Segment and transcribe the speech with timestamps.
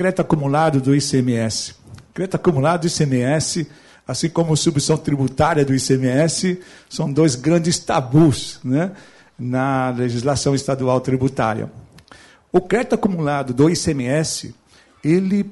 [0.00, 1.74] crédito acumulado do ICMS.
[2.14, 3.66] Crédito acumulado do ICMS,
[4.08, 8.92] assim como a subvenção tributária do ICMS, são dois grandes tabus né,
[9.38, 11.70] na legislação estadual tributária.
[12.50, 14.54] O crédito acumulado do ICMS,
[15.04, 15.50] ele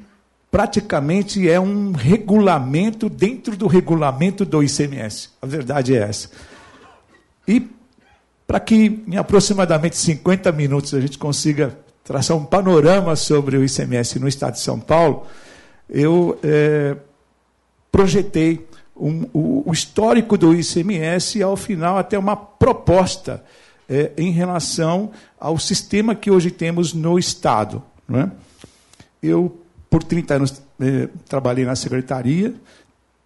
[0.50, 5.28] praticamente é um regulamento dentro do regulamento do ICMS.
[5.42, 6.30] A verdade é essa.
[7.46, 7.68] E
[8.46, 11.76] para que em aproximadamente 50 minutos a gente consiga
[12.08, 15.26] traçar um panorama sobre o ICMS no estado de São Paulo,
[15.90, 16.96] eu é,
[17.92, 18.66] projetei
[18.96, 23.44] um, o, o, histórico do ICMS e, ao final, até uma proposta
[23.86, 27.82] é, em relação ao sistema que hoje temos no Estado.
[28.10, 28.30] É?
[29.22, 32.54] Eu, por 30 anos, é, trabalhei na secretaria,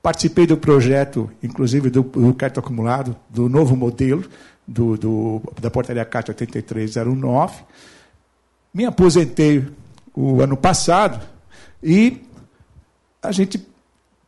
[0.02, 4.24] participei do projeto, inclusive do, do crédito acumulado, do novo modelo,
[4.66, 7.62] do, do, da portaria CAT 8309.
[8.72, 9.68] Me aposentei
[10.14, 11.20] o ano passado
[11.82, 12.22] e
[13.22, 13.66] a gente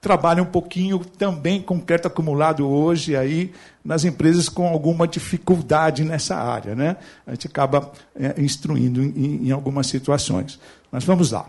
[0.00, 6.36] trabalha um pouquinho também com crédito acumulado hoje aí nas empresas com alguma dificuldade nessa
[6.36, 6.98] área, né?
[7.26, 10.60] A gente acaba é, instruindo em, em algumas situações.
[10.92, 11.48] Mas vamos lá.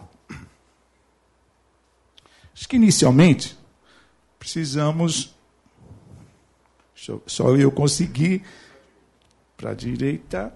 [2.55, 3.57] Acho que inicialmente
[4.39, 5.35] precisamos
[7.27, 8.41] só eu conseguir
[9.57, 10.53] para a direita.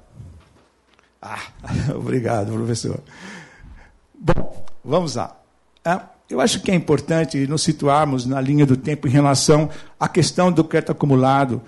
[1.22, 1.42] Ah,
[1.96, 3.00] obrigado, professor.
[4.14, 5.36] Bom, vamos lá.
[5.84, 10.08] Ah, eu acho que é importante nos situarmos na linha do tempo em relação à
[10.08, 11.62] questão do crédito acumulado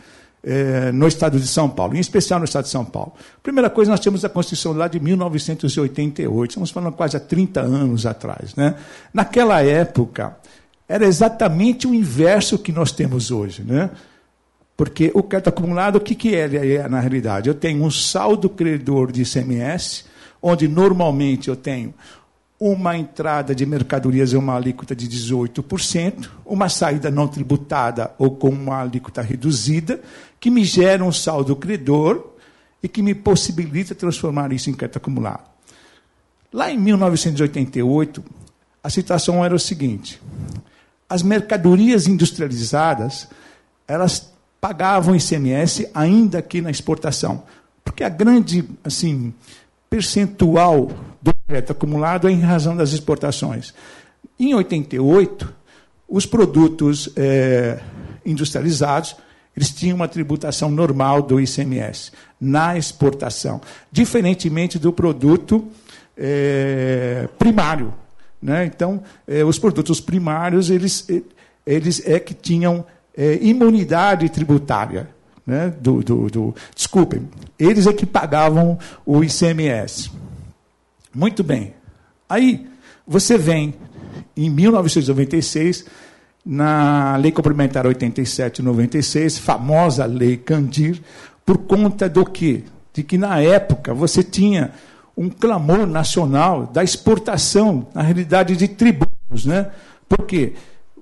[0.44, 3.13] eh, no estado de São Paulo, em especial no estado de São Paulo.
[3.44, 8.05] Primeira coisa, nós temos a Constituição lá de 1988, estamos falando quase há 30 anos
[8.05, 8.55] atrás.
[8.55, 8.75] Né?
[9.13, 10.35] Naquela época,
[10.88, 13.63] era exatamente o inverso que nós temos hoje.
[13.63, 13.89] Né?
[14.82, 17.48] Porque o crédito acumulado, o que, que é, é na realidade?
[17.48, 20.06] Eu tenho um saldo credor de ICMS,
[20.42, 21.94] onde normalmente eu tenho
[22.60, 28.50] uma entrada de mercadorias em uma alíquota de 18%, uma saída não tributada ou com
[28.50, 30.02] uma alíquota reduzida,
[30.40, 32.31] que me gera um saldo credor
[32.81, 35.47] e que me possibilita transformar isso em crédito acumulado.
[36.52, 38.24] Lá em 1988,
[38.84, 40.20] a situação era o seguinte:
[41.08, 43.28] as mercadorias industrializadas,
[43.88, 44.31] elas
[44.61, 47.44] pagavam ICMS ainda aqui na exportação.
[47.83, 49.33] Porque a grande assim,
[49.89, 53.73] percentual do crédito acumulado é em razão das exportações.
[54.39, 55.51] Em 88,
[56.07, 57.79] os produtos é,
[58.23, 59.16] industrializados
[59.55, 63.59] eles tinham uma tributação normal do ICMS na exportação,
[63.91, 65.67] diferentemente do produto
[66.17, 67.93] é, primário.
[68.41, 68.66] Né?
[68.66, 71.05] Então, é, os produtos primários eles,
[71.66, 72.85] eles é que tinham
[73.16, 75.09] é, imunidade tributária.
[75.45, 77.27] Né, do, do, do, desculpem,
[77.57, 80.11] eles é que pagavam o ICMS.
[81.13, 81.73] Muito bem.
[82.29, 82.67] Aí,
[83.07, 83.73] você vem,
[84.38, 85.85] em 1996,
[86.45, 91.01] na Lei Complementar 8796, famosa Lei Candir,
[91.45, 92.63] por conta do quê?
[92.93, 94.72] De que, na época, você tinha
[95.16, 99.45] um clamor nacional da exportação, na realidade, de tributos.
[99.45, 99.72] Né?
[100.07, 100.53] Por quê?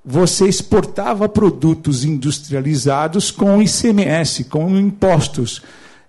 [0.04, 5.62] Você exportava produtos industrializados com ICMS, com impostos.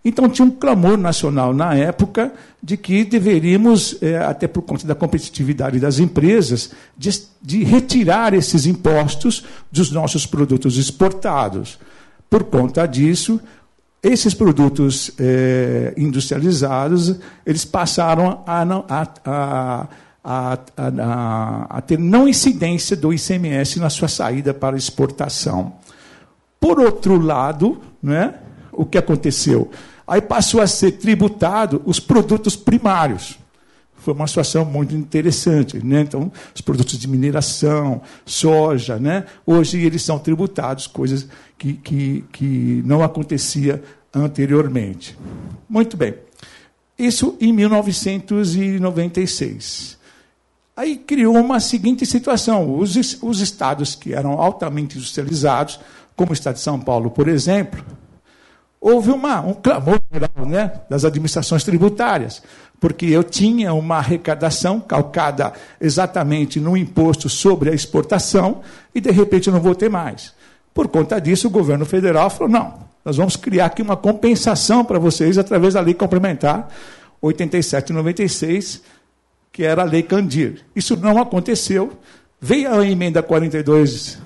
[0.04, 4.94] Então tinha um clamor nacional na época de que deveríamos, é, até por conta da
[4.94, 11.78] competitividade das empresas, de, retirar esses impostos dos nossos produtos exportados.
[12.30, 13.40] Por conta disso,
[14.02, 19.88] esses produtos é, industrializados eles passaram a, a, a
[20.22, 25.74] a, a, a, ter não incidência do ICMS na sua saída para exportação.
[26.58, 28.34] Por outro lado, né,
[28.72, 29.70] o que aconteceu?
[30.06, 33.38] Aí passou a ser tributado os produtos primários.
[33.94, 35.78] Foi uma situação muito interessante.
[35.84, 36.00] Né?
[36.00, 39.26] Então, os produtos de mineração, soja, né?
[39.46, 43.82] hoje eles são tributados, coisas que, que, que não acontecia
[44.12, 45.16] anteriormente.
[45.68, 46.14] Muito bem.
[46.98, 49.99] Isso em 1996.
[50.76, 55.80] Aí criou uma seguinte situação: os, os estados que eram altamente industrializados,
[56.16, 57.84] como o estado de São Paulo, por exemplo,
[58.80, 62.42] houve uma, um clamor geral né, das administrações tributárias,
[62.78, 68.62] porque eu tinha uma arrecadação calcada exatamente no imposto sobre a exportação
[68.94, 70.32] e, de repente, eu não vou ter mais.
[70.72, 72.74] Por conta disso, o governo federal falou: não,
[73.04, 76.68] nós vamos criar aqui uma compensação para vocês através da lei complementar
[77.20, 78.82] 8796
[79.52, 80.64] que era a Lei Candir.
[80.74, 81.92] Isso não aconteceu.
[82.40, 84.18] Veio a emenda 42,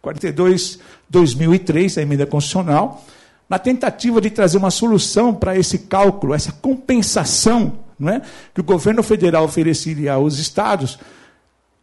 [0.00, 0.78] 42
[1.08, 3.04] 2003, a emenda constitucional,
[3.48, 8.22] na tentativa de trazer uma solução para esse cálculo, essa compensação não é?
[8.52, 10.98] que o governo federal ofereceria aos estados,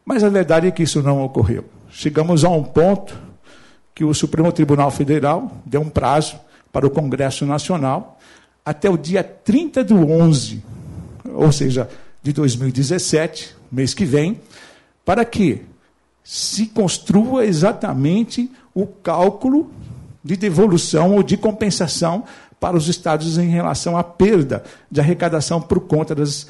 [0.03, 1.63] mas a verdade é que isso não ocorreu.
[1.89, 3.17] Chegamos a um ponto
[3.95, 6.39] que o Supremo Tribunal Federal deu um prazo
[6.71, 8.19] para o Congresso Nacional
[8.65, 10.63] até o dia 30 de 11,
[11.33, 11.89] ou seja,
[12.21, 14.39] de 2017, mês que vem,
[15.05, 15.61] para que
[16.23, 19.71] se construa exatamente o cálculo
[20.23, 22.23] de devolução ou de compensação
[22.59, 26.47] para os estados em relação à perda de arrecadação por conta das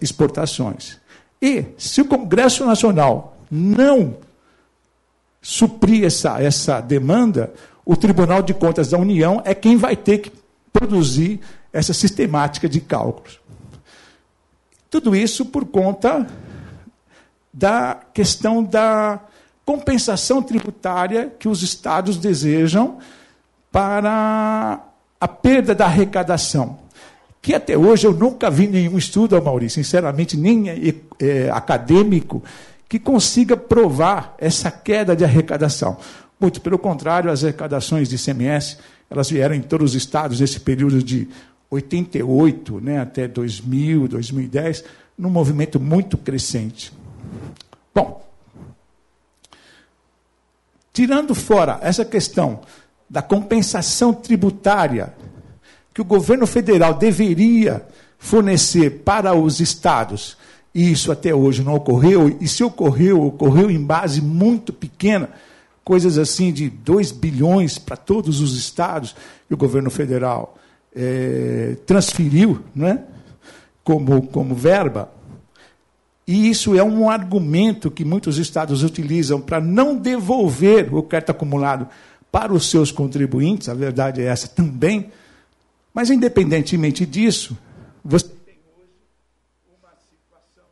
[0.00, 0.98] exportações.
[1.40, 4.16] E, se o Congresso Nacional não
[5.40, 7.52] suprir essa, essa demanda,
[7.84, 10.32] o Tribunal de Contas da União é quem vai ter que
[10.72, 11.40] produzir
[11.72, 13.40] essa sistemática de cálculos.
[14.90, 16.26] Tudo isso por conta
[17.52, 19.20] da questão da
[19.64, 22.98] compensação tributária que os estados desejam
[23.72, 24.80] para
[25.20, 26.78] a perda da arrecadação.
[27.42, 32.42] Que até hoje eu nunca vi nenhum estudo, Maurício, sinceramente, nem é, é, acadêmico,
[32.88, 35.96] que consiga provar essa queda de arrecadação.
[36.38, 38.78] Muito pelo contrário, as arrecadações de ICMS,
[39.10, 41.28] elas vieram em todos os estados nesse período de
[41.70, 44.84] 88 né, até 2000, 2010,
[45.18, 46.92] num movimento muito crescente.
[47.94, 48.24] Bom,
[50.92, 52.60] tirando fora essa questão
[53.08, 55.14] da compensação tributária
[55.94, 57.86] que o governo federal deveria
[58.18, 60.36] fornecer para os estados,
[60.74, 65.30] e isso até hoje não ocorreu, e se ocorreu, ocorreu em base muito pequena,
[65.82, 69.14] coisas assim de 2 bilhões para todos os estados,
[69.50, 70.58] e o governo federal
[70.96, 73.04] é, transferiu né,
[73.84, 75.12] como, como verba.
[76.26, 81.86] E isso é um argumento que muitos estados utilizam para não devolver o crédito acumulado
[82.32, 85.10] para os seus contribuintes, a verdade é essa também.
[85.94, 87.56] Mas, independentemente disso,
[88.04, 88.90] você tem hoje
[89.80, 90.64] uma situação.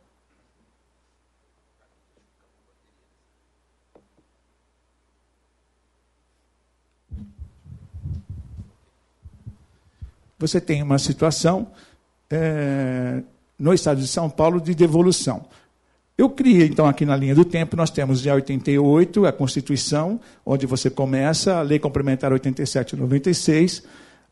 [10.37, 11.67] Você tem uma situação
[12.29, 13.21] é,
[13.57, 15.45] no estado de São Paulo de devolução.
[16.17, 20.65] Eu criei, então, aqui na linha do tempo, nós temos de 88 a Constituição, onde
[20.65, 23.83] você começa, a Lei Complementar 87 e 96,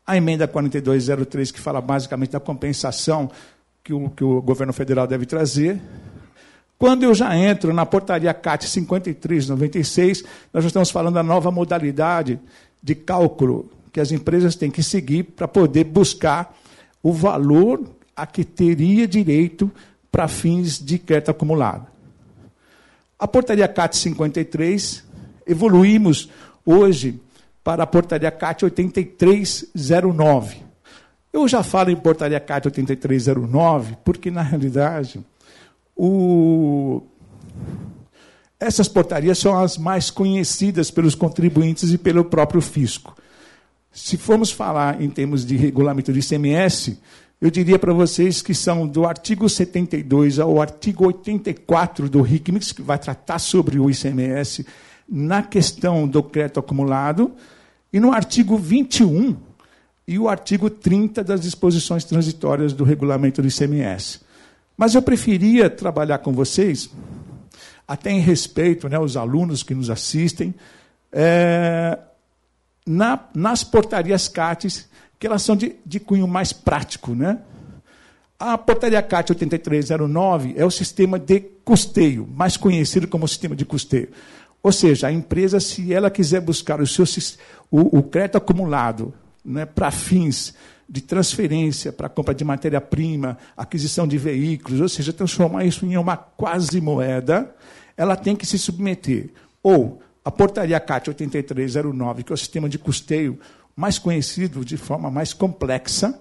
[0.06, 3.30] a emenda 4203, que fala basicamente da compensação
[3.82, 5.78] que o, que o governo federal deve trazer.
[6.78, 12.40] Quando eu já entro na portaria CAT 5396, nós já estamos falando da nova modalidade
[12.82, 16.52] de cálculo que as empresas têm que seguir para poder buscar
[17.00, 17.80] o valor
[18.16, 19.70] a que teria direito
[20.10, 21.86] para fins de crédito acumulado.
[23.16, 25.04] A portaria CAT 53,
[25.46, 26.28] evoluímos
[26.66, 27.20] hoje
[27.62, 30.56] para a portaria CAT 8309.
[31.32, 35.24] Eu já falo em portaria CAT 8309 porque, na realidade,
[35.96, 37.00] o...
[38.58, 43.16] essas portarias são as mais conhecidas pelos contribuintes e pelo próprio fisco.
[43.94, 46.98] Se formos falar em termos de regulamento de ICMS,
[47.40, 52.82] eu diria para vocês que são do artigo 72 ao artigo 84 do RICMIX, que
[52.82, 54.66] vai tratar sobre o ICMS
[55.08, 57.32] na questão do crédito acumulado,
[57.92, 59.36] e no artigo 21
[60.08, 64.22] e o artigo 30 das disposições transitórias do regulamento do ICMS.
[64.76, 66.90] Mas eu preferia trabalhar com vocês,
[67.86, 70.52] até em respeito né, aos alunos que nos assistem,
[71.12, 71.96] é,
[72.86, 74.88] na, nas portarias CATES
[75.18, 77.14] que elas são de, de cunho mais prático.
[77.14, 77.38] Né?
[78.38, 84.10] A portaria CAT 8309 é o sistema de custeio, mais conhecido como sistema de custeio.
[84.62, 87.04] Ou seja, a empresa, se ela quiser buscar o, seu,
[87.70, 89.14] o, o crédito acumulado
[89.44, 90.54] né, para fins
[90.86, 96.16] de transferência, para compra de matéria-prima, aquisição de veículos, ou seja, transformar isso em uma
[96.16, 97.54] quase moeda,
[97.96, 99.30] ela tem que se submeter
[99.62, 103.38] ou a portaria CAT 8309, que é o sistema de custeio
[103.76, 106.18] mais conhecido de forma mais complexa,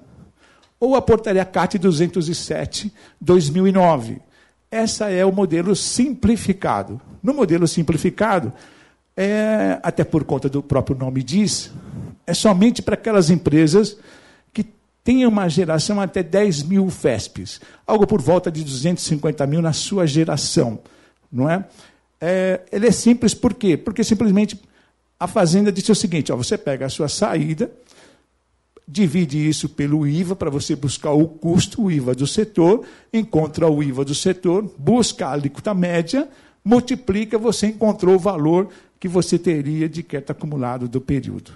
[0.79, 4.21] ou a portaria CAT 207, 2009.
[4.69, 6.99] Essa é o modelo simplificado.
[7.21, 8.51] No modelo simplificado,
[9.15, 11.71] é, até por conta do próprio nome diz,
[12.25, 13.97] é somente para aquelas empresas
[14.51, 14.65] que
[15.03, 20.05] tenham uma geração até 10 mil FESPs, algo por volta de 250 mil na sua
[20.05, 20.79] geração.
[21.31, 21.63] Não é?
[22.23, 23.75] É ele é simples por quê?
[23.75, 24.59] Porque simplesmente
[25.19, 27.71] a Fazenda disse o seguinte: ó, você pega a sua saída,
[28.87, 33.83] divide isso pelo IVA para você buscar o custo, o IVA do setor, encontra o
[33.83, 36.29] IVA do setor, busca a alíquota média,
[36.63, 41.51] multiplica, você encontrou o valor que você teria de crédito acumulado do período.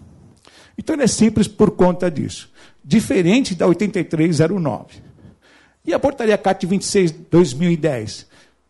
[0.78, 2.52] Então, ele é simples por conta disso.
[2.84, 5.02] Diferente da 8309.
[5.86, 8.28] E a portaria CAT 26 2010,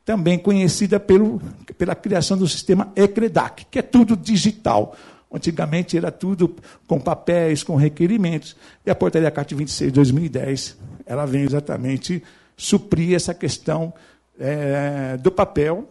[0.08, 1.42] também conhecida pelo,
[1.78, 4.96] pela criação do sistema ECREDAC, que é tudo digital.
[5.30, 6.56] Antigamente era tudo
[6.88, 8.56] com papéis, com requerimentos.
[8.86, 12.24] E a portaria CAT 26 2010, ela vem exatamente
[12.56, 13.94] suprir essa questão
[14.40, 15.90] é, do papel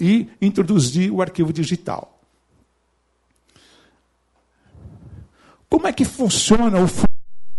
[0.00, 2.18] e introduzir o arquivo digital.
[5.68, 6.86] Como é que funciona o,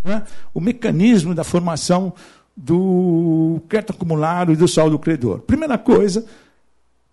[0.02, 2.12] né, o mecanismo da formação
[2.56, 5.40] do crédito acumulado e do saldo credor?
[5.40, 6.24] Primeira coisa,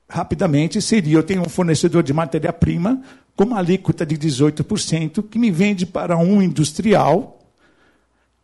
[0.07, 3.01] rapidamente, seria: eu tenho um fornecedor de matéria-prima
[3.35, 7.39] com uma alíquota de 18% que me vende para um industrial.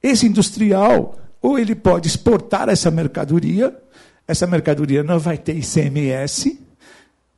[0.01, 3.75] Esse industrial, ou ele pode exportar essa mercadoria,
[4.27, 6.59] essa mercadoria não vai ter ICMS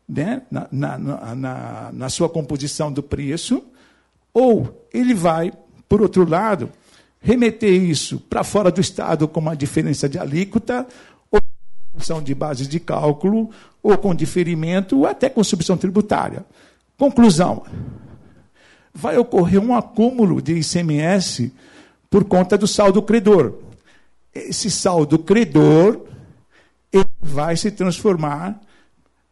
[0.08, 3.64] né, na, na, na, na sua composição do preço,
[4.34, 5.52] ou ele vai,
[5.90, 6.70] por outro lado,
[7.28, 10.88] remeter isso para fora do Estado com uma diferença de alíquota,
[11.30, 11.42] ou
[11.92, 13.50] com de bases de cálculo,
[13.84, 16.46] ou com diferimento, ou até com substituição tributária.
[16.98, 17.66] Conclusão:
[18.94, 21.52] vai ocorrer um acúmulo de ICMS
[22.10, 23.56] por conta do saldo credor.
[24.34, 26.00] Esse saldo credor
[27.22, 28.58] vai se transformar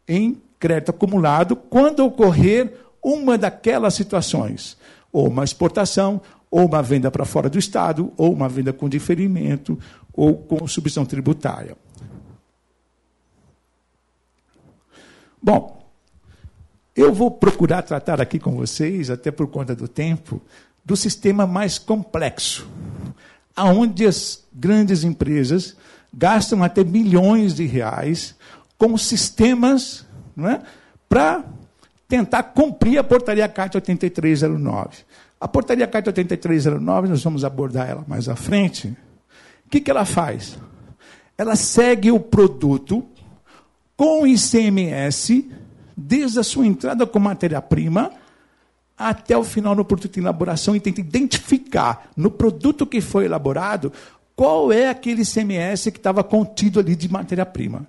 [0.06, 4.78] em crédito acumulado quando ocorrer uma daquelas situações
[5.16, 6.20] ou uma exportação,
[6.56, 9.78] ou uma venda para fora do Estado, ou uma venda com diferimento,
[10.14, 11.76] ou com substituição tributária.
[15.44, 15.86] Bom,
[16.96, 20.42] eu vou procurar tratar aqui com vocês, até por conta do tempo,
[20.86, 22.66] do sistema mais complexo,
[23.54, 25.76] aonde as grandes empresas
[26.14, 28.34] gastam até milhões de reais
[28.78, 30.06] com sistemas
[30.38, 30.62] é,
[31.10, 31.44] para
[32.08, 35.04] tentar cumprir a portaria CAT 8309.
[35.46, 38.88] A portaria CAT 8309, nós vamos abordar ela mais à frente.
[39.64, 40.58] O que, que ela faz?
[41.38, 43.06] Ela segue o produto
[43.96, 45.48] com ICMS,
[45.96, 48.12] desde a sua entrada com matéria-prima
[48.98, 53.94] até o final no produto de elaboração e tenta identificar no produto que foi elaborado
[54.36, 57.86] qual é aquele ICMS que estava contido ali de matéria-prima.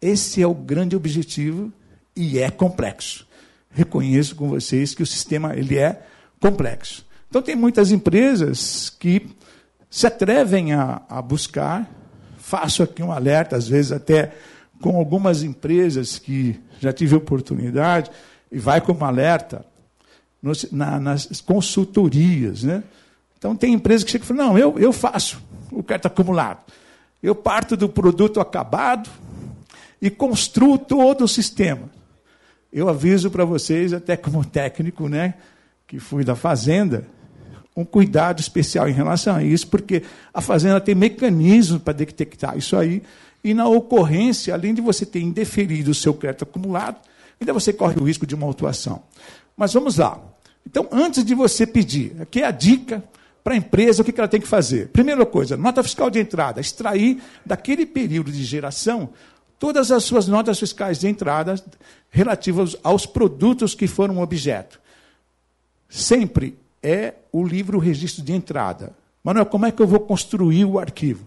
[0.00, 1.72] Esse é o grande objetivo
[2.14, 3.26] e é complexo
[3.76, 6.02] reconheço com vocês que o sistema ele é
[6.40, 7.04] complexo.
[7.28, 9.28] Então, tem muitas empresas que
[9.90, 11.90] se atrevem a, a buscar.
[12.38, 14.32] Faço aqui um alerta, às vezes até
[14.80, 18.10] com algumas empresas que já tive oportunidade,
[18.52, 19.64] e vai como alerta
[20.42, 22.62] nos, na, nas consultorias.
[22.62, 22.82] Né?
[23.38, 26.60] Então, tem empresas que chegam e falam: não, eu, eu faço o crédito acumulado.
[27.22, 29.10] Eu parto do produto acabado
[30.00, 31.90] e construo todo o sistema.
[32.72, 35.34] Eu aviso para vocês, até como técnico, né,
[35.86, 37.06] que fui da fazenda,
[37.76, 40.02] um cuidado especial em relação a isso, porque
[40.32, 43.02] a fazenda tem mecanismos para detectar isso aí,
[43.44, 46.96] e na ocorrência, além de você ter indeferido o seu crédito acumulado,
[47.40, 49.02] ainda você corre o risco de uma autuação.
[49.56, 50.20] Mas vamos lá.
[50.66, 53.04] Então, antes de você pedir, aqui é a dica
[53.44, 54.88] para a empresa, o que ela tem que fazer?
[54.88, 59.10] Primeira coisa, nota fiscal de entrada, extrair daquele período de geração
[59.58, 61.54] todas as suas notas fiscais de entrada
[62.10, 64.80] relativas aos produtos que foram objeto.
[65.96, 68.94] Sempre é o livro registro de entrada.
[69.24, 71.26] Manuel, como é que eu vou construir o arquivo?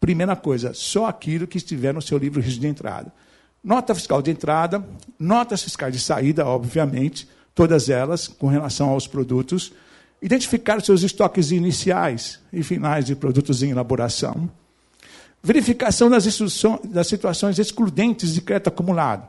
[0.00, 3.12] Primeira coisa, só aquilo que estiver no seu livro registro de entrada.
[3.62, 4.84] Nota fiscal de entrada,
[5.16, 9.72] notas fiscais de saída, obviamente, todas elas com relação aos produtos.
[10.20, 14.50] Identificar seus estoques iniciais e finais de produtos em elaboração
[15.40, 16.24] Verificação das,
[16.84, 19.28] das situações excludentes de crédito acumulado.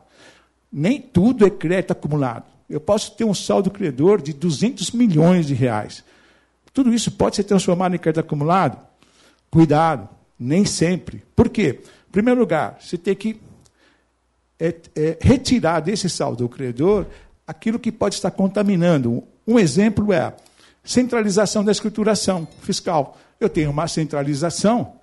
[0.72, 2.55] Nem tudo é crédito acumulado.
[2.68, 6.04] Eu posso ter um saldo credor de 200 milhões de reais.
[6.72, 8.78] Tudo isso pode ser transformado em crédito acumulado?
[9.50, 10.08] Cuidado,
[10.38, 11.22] nem sempre.
[11.34, 11.80] Por quê?
[12.08, 13.40] Em primeiro lugar, você tem que
[14.58, 17.06] é, é, retirar desse saldo credor
[17.46, 19.22] aquilo que pode estar contaminando.
[19.46, 20.34] Um exemplo é
[20.82, 23.18] centralização da escrituração fiscal.
[23.40, 24.94] Eu tenho uma centralização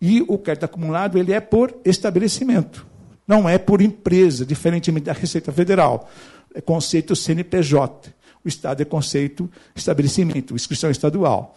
[0.00, 2.86] e o crédito acumulado ele é por estabelecimento,
[3.26, 6.10] não é por empresa, diferentemente da Receita Federal.
[6.56, 8.14] É conceito CNPJ.
[8.42, 11.54] O Estado é conceito estabelecimento, inscrição estadual.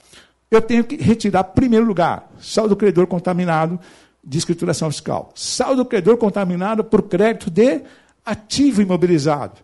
[0.51, 3.79] Eu tenho que retirar, primeiro lugar, saldo credor contaminado
[4.21, 5.31] de escrituração fiscal.
[5.33, 7.81] Saldo credor contaminado por crédito de
[8.25, 9.61] ativo imobilizado.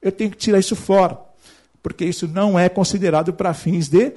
[0.00, 1.18] Eu tenho que tirar isso fora,
[1.82, 4.12] porque isso não é considerado para fins de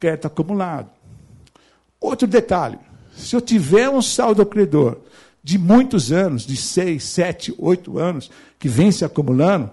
[0.00, 0.90] crédito acumulado.
[2.00, 2.80] Outro detalhe:
[3.14, 4.98] se eu tiver um saldo credor
[5.44, 9.70] de muitos anos, de seis, sete, oito anos, que vem se acumulando,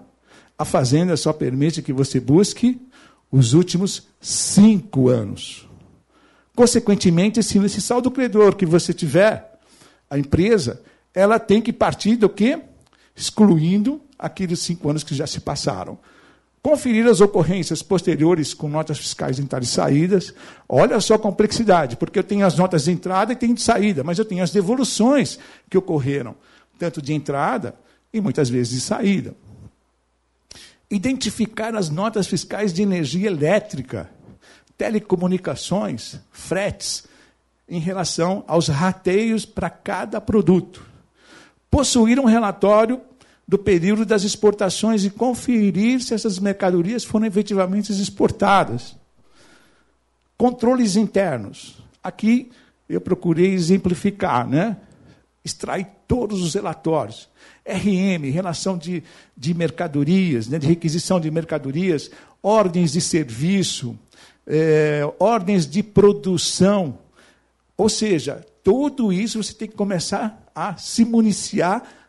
[0.58, 2.80] a Fazenda só permite que você busque
[3.32, 5.66] os últimos cinco anos.
[6.54, 9.50] Consequentemente, se esse saldo credor que você tiver,
[10.10, 10.82] a empresa,
[11.14, 12.60] ela tem que partir do quê?
[13.16, 15.98] Excluindo aqueles cinco anos que já se passaram.
[16.64, 20.34] Conferir as ocorrências posteriores com notas fiscais de entrada e saídas.
[20.70, 24.04] Olha só a complexidade, porque eu tenho as notas de entrada e tenho de saída,
[24.04, 26.36] mas eu tenho as devoluções que ocorreram,
[26.78, 27.74] tanto de entrada
[28.14, 29.36] e muitas vezes de saída.
[30.90, 34.10] Identificar as notas fiscais de energia elétrica,
[34.78, 37.06] telecomunicações, fretes,
[37.68, 40.86] em relação aos rateios para cada produto.
[41.72, 43.02] Possuir um relatório
[43.52, 48.96] do período das exportações e conferir se essas mercadorias foram efetivamente exportadas.
[50.38, 51.84] Controles internos.
[52.02, 52.50] Aqui
[52.88, 54.78] eu procurei exemplificar, né?
[55.44, 57.28] extrair todos os relatórios.
[57.68, 59.04] RM, relação de,
[59.36, 60.58] de mercadorias, né?
[60.58, 62.10] de requisição de mercadorias,
[62.42, 64.00] ordens de serviço,
[64.48, 67.00] é, ordens de produção.
[67.76, 72.01] Ou seja, tudo isso você tem que começar a se municiar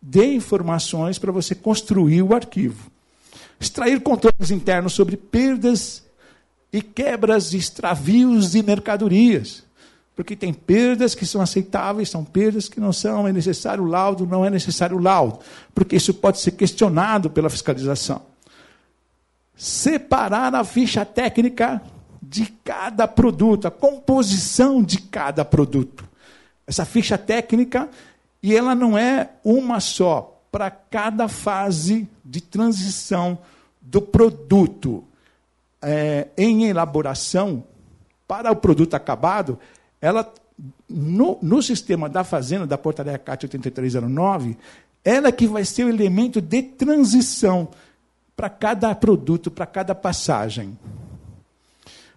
[0.00, 2.90] de informações para você construir o arquivo.
[3.60, 6.04] Extrair controles internos sobre perdas
[6.72, 9.64] e quebras extravios de mercadorias.
[10.14, 14.44] Porque tem perdas que são aceitáveis, são perdas que não são, é necessário laudo, não
[14.44, 15.40] é necessário laudo.
[15.74, 18.22] Porque isso pode ser questionado pela fiscalização.
[19.56, 21.82] Separar a ficha técnica
[22.22, 26.04] de cada produto, a composição de cada produto.
[26.66, 27.88] Essa ficha técnica
[28.42, 33.38] e ela não é uma só para cada fase de transição
[33.80, 35.04] do produto
[35.82, 37.64] é, em elaboração
[38.26, 39.58] para o produto acabado.
[40.00, 40.32] Ela,
[40.88, 44.56] no, no sistema da fazenda, da portaria CAT 8309,
[45.04, 47.68] ela que vai ser o elemento de transição
[48.36, 50.78] para cada produto, para cada passagem.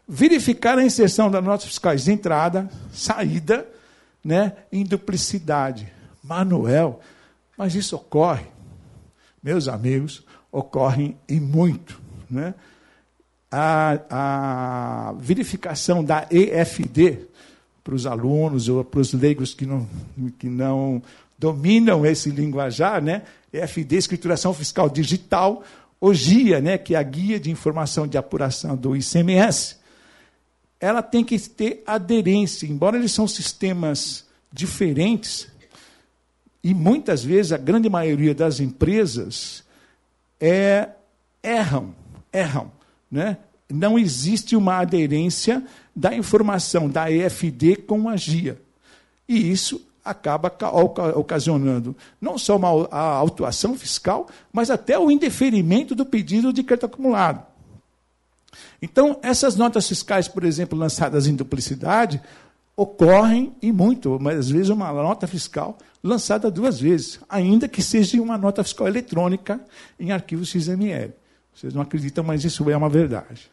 [0.08, 3.66] Verificar a inserção das notas fiscais de entrada, saída,
[4.24, 5.92] né, em duplicidade
[6.24, 7.00] Manuel.
[7.58, 8.46] Mas isso ocorre,
[9.42, 12.01] meus amigos, ocorre em muito.
[12.29, 12.53] Né?
[13.51, 17.27] A, a verificação da EFD
[17.84, 19.88] para os alunos ou para os leigos que não,
[20.38, 21.01] que não
[21.38, 23.24] dominam esse linguajar, né?
[23.51, 25.64] EFD, Escrituração Fiscal Digital,
[26.00, 29.77] o GIA, né, que é a Guia de Informação de Apuração do ICMS,
[30.79, 35.50] ela tem que ter aderência, embora eles são sistemas diferentes,
[36.64, 39.64] e muitas vezes a grande maioria das empresas
[40.40, 40.90] é,
[41.42, 41.94] erram,
[42.32, 42.72] erram.
[43.10, 43.38] Né?
[43.70, 45.64] Não existe uma aderência
[45.96, 48.62] da informação da EFD com a GIA.
[49.28, 50.52] E isso acaba
[51.16, 57.46] ocasionando não só uma autuação fiscal, mas até o indeferimento do pedido de crédito acumulado.
[58.82, 62.22] Então, essas notas fiscais, por exemplo, lançadas em duplicidade,
[62.76, 68.22] ocorrem e muito, mas às vezes uma nota fiscal lançada duas vezes, ainda que seja
[68.22, 69.59] uma nota fiscal eletrônica
[70.00, 71.14] em arquivo XML.
[71.53, 73.51] Vocês não acreditam, mas isso é uma verdade.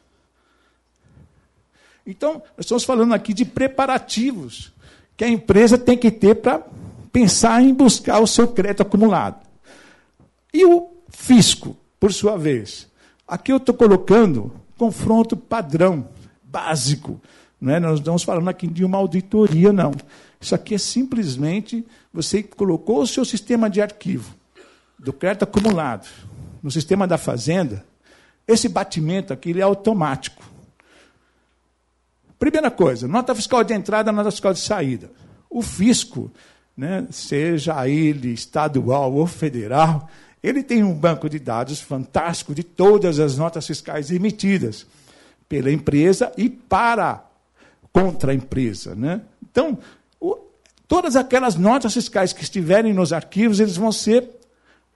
[2.06, 4.72] Então, nós estamos falando aqui de preparativos
[5.16, 6.62] que a empresa tem que ter para
[7.12, 9.44] pensar em buscar o seu crédito acumulado.
[10.54, 12.88] E o fisco, por sua vez.
[13.26, 16.08] Aqui eu estou colocando confronto padrão,
[16.42, 17.20] básico.
[17.61, 17.80] Não é?
[17.80, 19.92] Nós não estamos falando aqui de uma auditoria, não.
[20.40, 24.35] Isso aqui é simplesmente você colocou o seu sistema de arquivo
[24.98, 26.09] do crédito acumulado
[26.62, 27.85] no sistema da fazenda.
[28.46, 30.42] Esse batimento aqui ele é automático.
[32.38, 35.11] Primeira coisa, nota fiscal de entrada, nota fiscal de saída.
[35.51, 36.31] O fisco,
[36.77, 40.09] né, seja ele estadual ou federal,
[40.42, 44.87] ele tem um banco de dados fantástico de todas as notas fiscais emitidas
[45.48, 47.24] pela empresa e para
[47.92, 48.94] contra a empresa.
[48.94, 49.20] Né?
[49.51, 49.79] Então,
[50.88, 54.27] Todas aquelas notas fiscais que estiverem nos arquivos, eles vão ser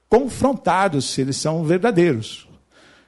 [0.08, 2.48] confrontados se eles são verdadeiros.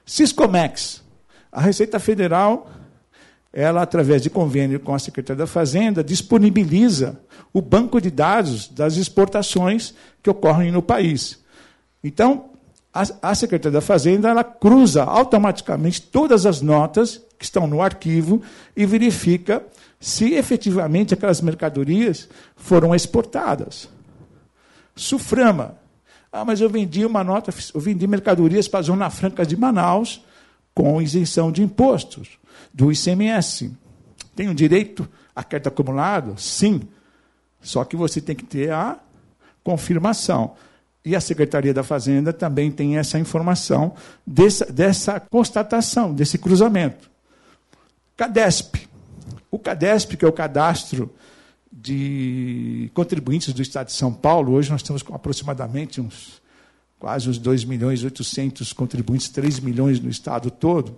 [0.05, 1.03] Siscomex,
[1.51, 2.69] a Receita Federal,
[3.51, 7.19] ela através de convênio com a Secretaria da Fazenda, disponibiliza
[7.51, 11.43] o banco de dados das exportações que ocorrem no país.
[12.03, 12.51] Então,
[12.93, 18.41] a, Secretaria da Fazenda ela cruza automaticamente todas as notas que estão no arquivo
[18.75, 19.61] e verifica
[20.05, 23.89] se efetivamente aquelas mercadorias foram exportadas.
[24.95, 25.79] Suframa.
[26.31, 30.23] Ah, mas eu vendi uma nota, eu vendi mercadorias para a Zona Franca de Manaus
[30.75, 32.37] com isenção de impostos
[32.71, 33.75] do ICMS.
[34.35, 36.39] Tenho direito a carta acumulado?
[36.39, 36.83] Sim.
[37.59, 38.99] Só que você tem que ter a
[39.63, 40.53] confirmação.
[41.03, 47.09] E a Secretaria da Fazenda também tem essa informação dessa, dessa constatação, desse cruzamento.
[48.15, 48.93] CADESP
[49.55, 51.09] O CADESP, que é o cadastro
[51.71, 56.41] de contribuintes do Estado de São Paulo, hoje nós temos aproximadamente uns
[56.99, 60.89] quase os 2 milhões e 800 contribuintes, 3 milhões no estado todo.
[60.89, 60.97] O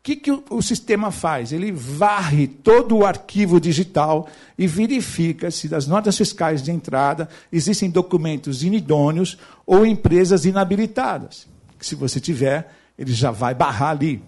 [0.00, 1.50] que, que o, sistema faz?
[1.50, 7.90] Ele varre todo o arquivo digital e verifica se das notas fiscais de entrada existem
[7.90, 11.48] documentos inidôneos ou empresas inabilitadas.
[11.80, 14.22] Se você tiver, ele já vai barrar ali.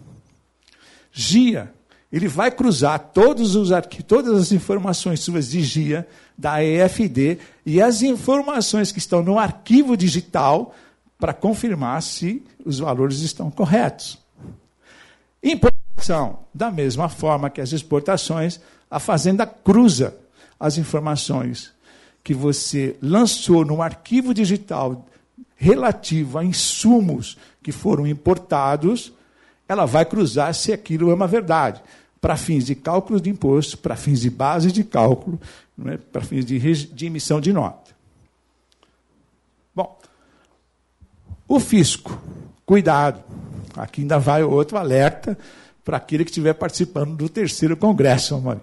[1.12, 1.72] GIA,
[2.12, 3.70] ele vai cruzar todos os
[4.06, 9.96] todas as informações suas de GIA, da EFD, e as informações que estão no arquivo
[9.96, 10.74] digital
[11.18, 14.18] para confirmar se os valores estão corretos.
[15.42, 20.14] Importação, da mesma forma que as exportações, a Fazenda cruza
[20.60, 21.72] as informações
[22.22, 25.06] que você lançou no arquivo digital
[25.56, 29.12] relativo a insumos que foram importados,
[29.66, 31.80] ela vai cruzar se aquilo é uma verdade
[32.22, 35.40] para fins de cálculo de imposto, para fins de base de cálculo,
[35.86, 35.96] é?
[35.96, 37.90] para fins de, de emissão de nota.
[39.74, 39.98] Bom,
[41.48, 42.16] o fisco,
[42.64, 43.20] cuidado,
[43.76, 45.36] aqui ainda vai outro alerta
[45.84, 48.60] para aquele que estiver participando do terceiro congresso, amor.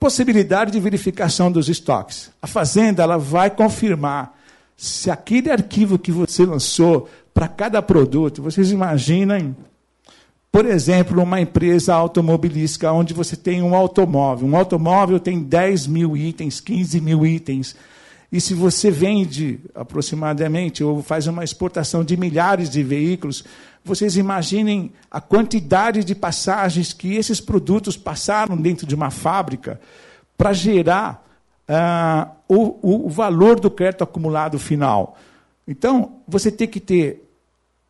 [0.00, 2.30] Possibilidade de verificação dos estoques.
[2.40, 4.34] A Fazenda ela vai confirmar
[4.74, 9.54] se aquele arquivo que você lançou para cada produto, vocês imaginem
[10.56, 14.48] por exemplo, uma empresa automobilística onde você tem um automóvel.
[14.48, 17.76] Um automóvel tem 10 mil itens, 15 mil itens.
[18.32, 23.44] E se você vende aproximadamente ou faz uma exportação de milhares de veículos,
[23.84, 29.78] vocês imaginem a quantidade de passagens que esses produtos passaram dentro de uma fábrica
[30.38, 31.22] para gerar
[31.68, 35.18] uh, o, o valor do crédito acumulado final.
[35.68, 37.25] Então, você tem que ter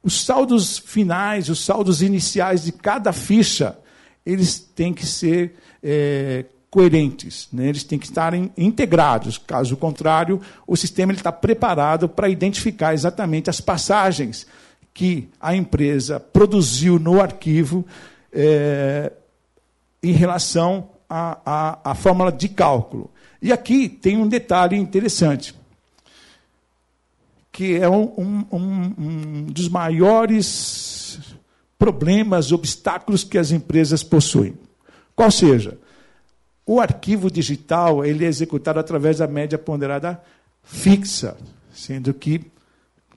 [0.06, 3.76] os saldos finais, os saldos iniciais de cada ficha,
[4.24, 7.66] eles têm que ser é, coerentes, né?
[7.70, 9.36] eles têm que estar integrados.
[9.36, 14.46] Caso contrário, o sistema está preparado para identificar exatamente as passagens
[14.94, 17.84] que a empresa produziu no arquivo
[18.32, 19.10] é,
[20.00, 23.10] em relação à fórmula de cálculo.
[23.42, 25.52] E aqui tem um detalhe interessante
[27.56, 31.18] que é um, um, um, dos maiores
[31.78, 34.58] problemas, obstáculos que as empresas possuem.
[35.14, 35.78] Qual seja,
[36.66, 40.20] o arquivo digital ele é executado através da média ponderada
[40.62, 41.34] fixa,
[41.72, 42.42] sendo que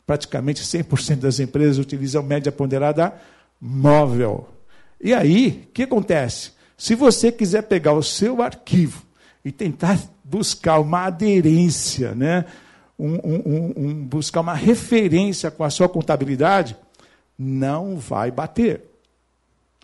[0.07, 3.13] praticamente 100% das empresas utilizam média ponderada
[3.59, 4.47] móvel.
[5.01, 6.53] E aí, o que acontece?
[6.77, 9.03] Se você quiser pegar o seu arquivo
[9.43, 12.45] e tentar buscar uma aderência, né,
[12.99, 16.75] um, um, um, buscar uma referência com a sua contabilidade,
[17.37, 18.83] não vai bater.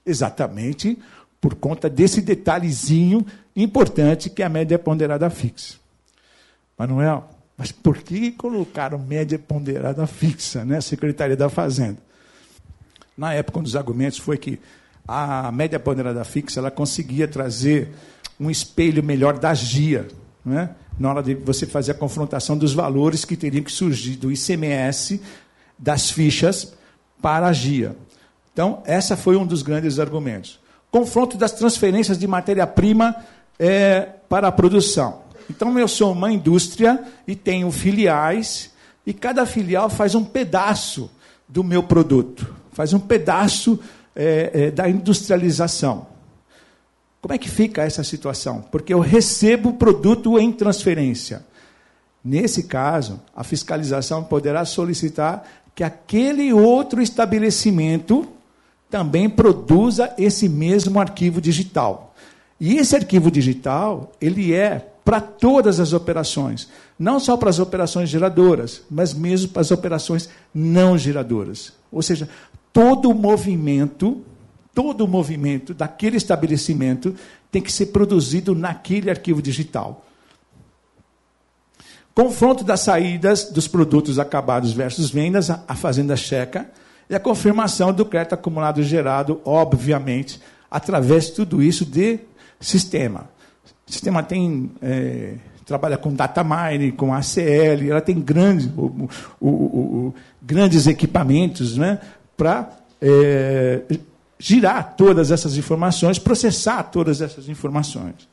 [0.06, 0.99] Exatamente
[1.39, 3.25] por conta desse detalhezinho
[3.56, 5.75] importante que é a média ponderada fixa.
[6.78, 10.82] Manuel, mas por que colocaram média ponderada fixa, né?
[10.82, 11.97] Secretaria da Fazenda?
[13.17, 14.60] Na época, um dos argumentos foi que
[15.08, 17.93] a média ponderada fixa ela conseguia trazer
[18.39, 20.08] um espelho melhor da GIA,
[20.45, 20.69] né?
[20.99, 25.21] na hora de você fazer a confrontação dos valores que teriam que surgir do ICMS,
[25.77, 26.73] das fichas,
[27.21, 27.95] para a GIA.
[28.53, 30.60] Então, essa foi um dos grandes argumentos.
[30.91, 33.15] Confronto das transferências de matéria-prima
[33.60, 35.23] é, para a produção.
[35.49, 38.71] Então, eu sou uma indústria e tenho filiais,
[39.05, 41.12] e cada filial faz um pedaço
[41.47, 43.79] do meu produto, faz um pedaço
[44.15, 46.08] é, é, da industrialização.
[47.25, 48.63] Como é que fica essa situação?
[48.69, 51.43] Porque eu recebo o produto em transferência.
[52.23, 58.27] Nesse caso, a fiscalização poderá solicitar que aquele outro estabelecimento
[58.91, 62.13] também produza esse mesmo arquivo digital.
[62.59, 68.07] E esse arquivo digital, ele é para todas as operações, não só para as operações
[68.07, 71.73] geradoras, mas mesmo para as operações não geradoras.
[71.91, 72.29] Ou seja,
[72.71, 74.21] todo o movimento
[74.75, 77.15] todo o movimento daquele estabelecimento
[77.49, 80.05] tem que ser produzido naquele arquivo digital.
[82.13, 86.69] Confronto das saídas dos produtos acabados versus vendas, a fazenda checa,
[87.09, 92.19] e a confirmação do crédito acumulado gerado, obviamente, através de tudo isso de
[92.59, 93.29] sistema.
[93.88, 94.71] O sistema tem.
[94.81, 95.35] É,
[95.65, 99.09] trabalha com data mining, com ACL, ela tem grandes, o,
[99.41, 101.99] o, o, grandes equipamentos né,
[102.38, 102.69] para
[103.01, 103.81] é,
[104.45, 108.29] girar todas essas informações, processar todas essas informações.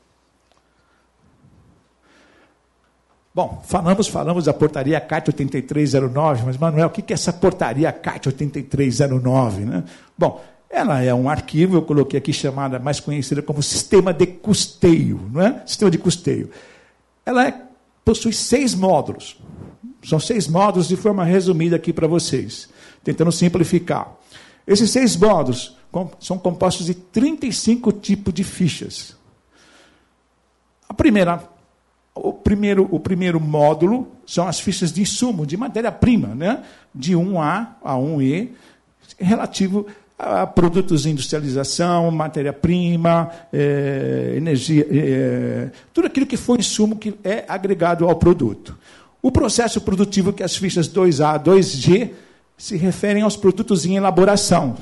[3.35, 8.29] Bom, falamos, falamos da portaria CAT 8309, mas, Manuel, o que é essa portaria CAT
[8.29, 9.65] 8309?
[9.65, 9.85] Né?
[10.19, 15.31] Bom, Ela é um arquivo, eu coloquei aqui chamada, mais conhecida como sistema de custeio,
[15.33, 15.63] não é?
[15.67, 16.51] Sistema de custeio.
[17.25, 17.55] Ela é,
[18.05, 19.39] possui seis módulos.
[20.05, 22.69] São seis módulos de forma resumida aqui para vocês,
[23.03, 24.15] tentando simplificar.
[24.67, 25.77] Esses seis módulos
[26.21, 29.17] são compostos de 35 tipos de fichas.
[30.89, 31.43] A primeira,
[32.15, 36.63] o primeiro, o primeiro módulo são as fichas de insumo, de matéria-prima, né?
[36.95, 38.51] de 1A a 1E,
[39.19, 39.87] relativo
[40.19, 47.45] a produtos de industrialização, matéria-prima, é, energia, é, tudo aquilo que for insumo que é
[47.49, 48.79] agregado ao produto.
[49.21, 52.11] O processo produtivo, que as fichas 2A, 2G,
[52.57, 54.77] se referem aos produtos em elaboração.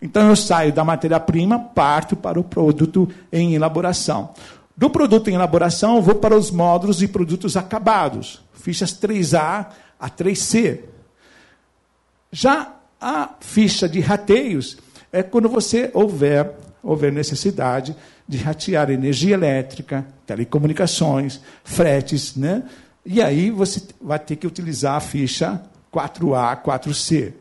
[0.00, 4.30] Então eu saio da matéria-prima, parto para o produto em elaboração.
[4.76, 9.66] Do produto em elaboração, eu vou para os módulos de produtos acabados, fichas 3A
[9.98, 10.80] a 3C.
[12.30, 14.76] Já a ficha de rateios
[15.10, 17.96] é quando você houver, houver necessidade
[18.28, 22.64] de ratear energia elétrica, telecomunicações, fretes, né?
[23.04, 27.32] E aí você vai ter que utilizar a ficha 4A, 4C.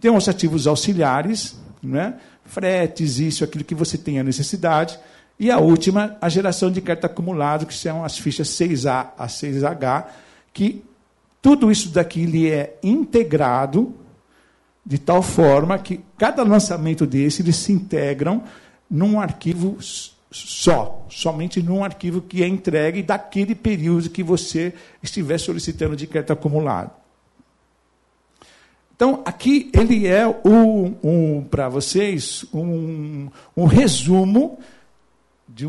[0.00, 2.14] Tem os ativos auxiliares, né?
[2.44, 4.98] fretes, isso, aquilo que você tem a necessidade.
[5.38, 10.06] E a última, a geração de crédito acumulado, que são as fichas 6A a 6H,
[10.52, 10.84] que
[11.42, 13.94] tudo isso daqui ele é integrado
[14.86, 18.42] de tal forma que cada lançamento desse eles se integram
[18.90, 19.78] num arquivo
[20.30, 26.32] só, somente num arquivo que é entregue daquele período que você estiver solicitando de crédito
[26.32, 26.90] acumulado.
[28.94, 34.58] Então, aqui ele é um, um para vocês um, um resumo
[35.48, 35.66] de,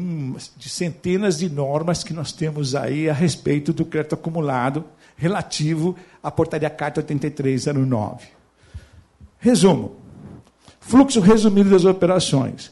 [0.58, 4.86] de centenas de normas que nós temos aí a respeito do crédito acumulado
[5.16, 8.28] relativo à portaria Carta 8309.
[9.40, 9.96] Resumo.
[10.80, 12.72] Fluxo resumido das operações.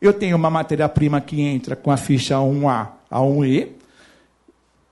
[0.00, 3.68] Eu tenho uma matéria-prima que entra com a ficha 1A a 1E,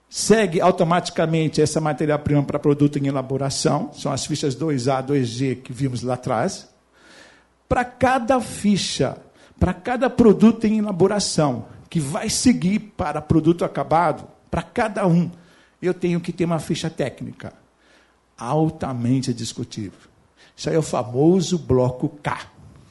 [0.09, 6.03] segue automaticamente essa matéria-prima para produto em elaboração, são as fichas 2A, 2G que vimos
[6.03, 6.69] lá atrás.
[7.69, 9.19] Para cada ficha,
[9.59, 15.31] para cada produto em elaboração que vai seguir para produto acabado, para cada um,
[15.81, 17.53] eu tenho que ter uma ficha técnica
[18.37, 20.09] altamente discutível.
[20.57, 22.39] Isso aí é o famoso bloco K.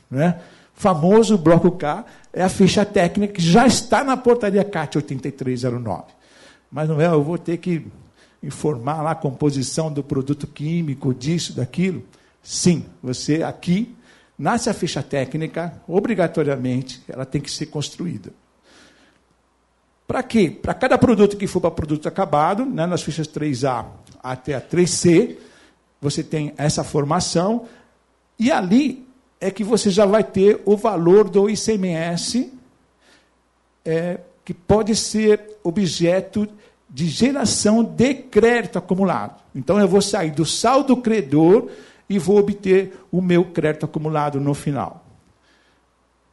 [0.09, 0.39] Né?
[0.73, 6.16] Famoso bloco K é a ficha técnica que já está na portaria CAT 8309.
[6.71, 7.85] Mas não é, eu vou ter que
[8.41, 12.03] informar lá a composição do produto químico, disso, daquilo.
[12.41, 13.95] Sim, você aqui
[14.37, 18.31] nasce a ficha técnica, obrigatoriamente, ela tem que ser construída.
[20.07, 20.49] Para quê?
[20.49, 23.85] Para cada produto que for para produto acabado, né, nas fichas 3A
[24.23, 25.37] até a 3C,
[25.99, 27.65] você tem essa formação,
[28.39, 29.05] e ali
[29.41, 32.53] é que você já vai ter o valor do ICMS,
[33.83, 36.47] é, que pode ser objeto
[36.89, 39.41] de geração de crédito acumulado.
[39.53, 41.67] Então eu vou sair do saldo credor
[42.09, 45.05] e vou obter o meu crédito acumulado no final.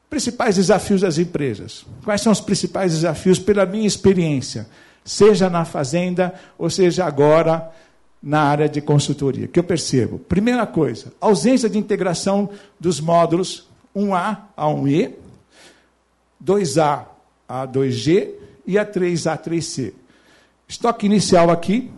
[0.08, 1.84] Principais desafios das empresas.
[2.04, 4.68] Quais são os principais desafios pela minha experiência?
[5.04, 7.68] Seja na fazenda ou seja agora
[8.22, 10.20] na área de consultoria, que eu percebo.
[10.20, 12.48] Primeira coisa, ausência de integração
[12.78, 15.14] dos módulos 1A a 1E,
[16.40, 17.13] 2A
[17.62, 18.30] a 2G
[18.66, 19.92] e a 3A a 3C.
[20.66, 21.90] Estoque inicial aqui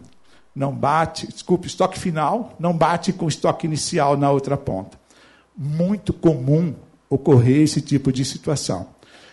[0.54, 4.98] não bate, desculpe, estoque final não bate com estoque inicial na outra ponta.
[5.56, 6.74] Muito comum
[7.08, 8.88] ocorrer esse tipo de situação.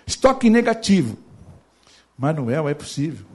[0.06, 1.18] Estoque negativo.
[2.18, 3.26] Manuel, é possível.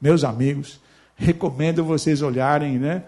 [0.00, 0.80] Meus amigos,
[1.16, 3.04] recomendo vocês olharem né,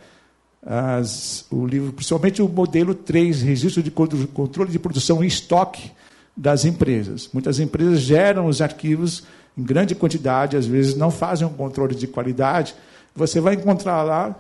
[0.65, 5.91] as, o livro, principalmente o modelo 3, registro de controle de produção em estoque
[6.37, 7.31] das empresas.
[7.33, 9.25] Muitas empresas geram os arquivos
[9.57, 12.75] em grande quantidade, às vezes não fazem um controle de qualidade.
[13.15, 14.37] Você vai encontrar lá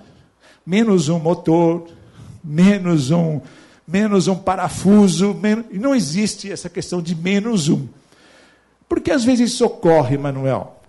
[0.66, 1.88] menos um motor,
[2.44, 3.40] menos um,
[3.88, 7.87] menos um parafuso, menos, e não existe essa questão de menos um.
[8.88, 10.80] Porque às vezes isso ocorre, Manuel.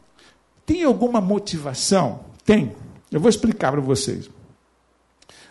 [0.66, 2.20] Tem alguma motivação?
[2.44, 2.76] Tem.
[3.10, 4.30] Eu vou explicar para vocês.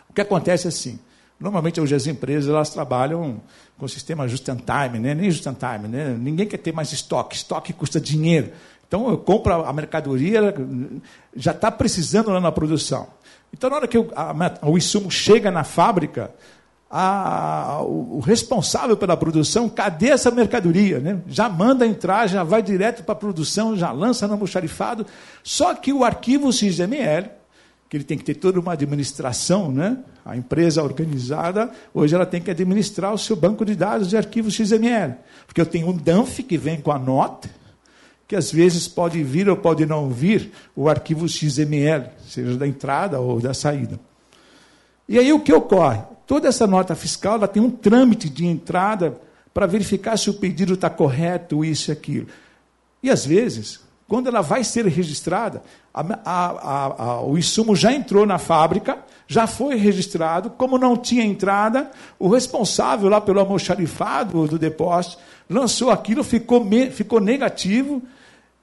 [0.09, 0.99] O que acontece é assim.
[1.39, 3.41] Normalmente hoje as empresas elas trabalham
[3.79, 5.15] com o sistema just in time, né?
[5.15, 6.17] nem just in time, né?
[6.19, 8.53] Ninguém quer ter mais estoque, estoque custa dinheiro.
[8.89, 10.55] Então eu compro a mercadoria,
[11.35, 13.09] já está precisando lá na produção.
[13.53, 16.31] Então na hora que o, a, o insumo chega na fábrica,
[16.91, 21.01] a, o, o, responsável pela produção, cadê essa mercadoria?
[21.01, 21.21] Né?
[21.27, 25.05] Já manda entrar, já vai direto para a produção, já lança no almoxarifado.
[25.43, 27.29] Só que o arquivo XML,
[27.89, 29.99] que ele tem que ter toda uma administração, né?
[30.25, 34.55] A empresa organizada, hoje ela tem que administrar o seu banco de dados de arquivos
[34.55, 35.15] XML.
[35.47, 37.49] Porque eu tenho um DANF que vem com a nota,
[38.27, 43.21] que às vezes pode vir ou pode não vir o arquivo XML, seja da entrada
[43.21, 44.01] ou da saída.
[45.09, 46.01] E aí o que ocorre?
[46.27, 49.17] Toda essa nota fiscal ela tem um trâmite de entrada
[49.55, 52.27] para verificar se o pedido está correto, isso e aquilo.
[53.01, 58.25] E às vezes, quando ela vai ser registrada, a, a, a, o insumo já entrou
[58.25, 64.59] na fábrica, já foi registrado, como não tinha entrada, o responsável lá pelo almoxarifado do
[64.59, 65.19] depósito
[65.51, 68.01] lançou aquilo, ficou, me, ficou negativo,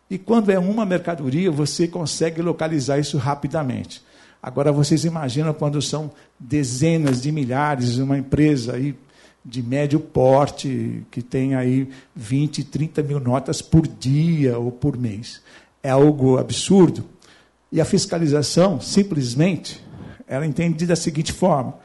[0.10, 4.01] e quando é uma mercadoria, você consegue localizar isso rapidamente.
[4.41, 8.95] Agora vocês imaginam quando são dezenas de milhares, uma empresa aí
[9.45, 15.41] de médio porte, que tem aí 20, 30 mil notas por dia ou por mês.
[15.82, 17.03] É algo absurdo.
[17.71, 19.84] E a fiscalização, simplesmente,
[20.27, 21.75] ela entende da seguinte forma: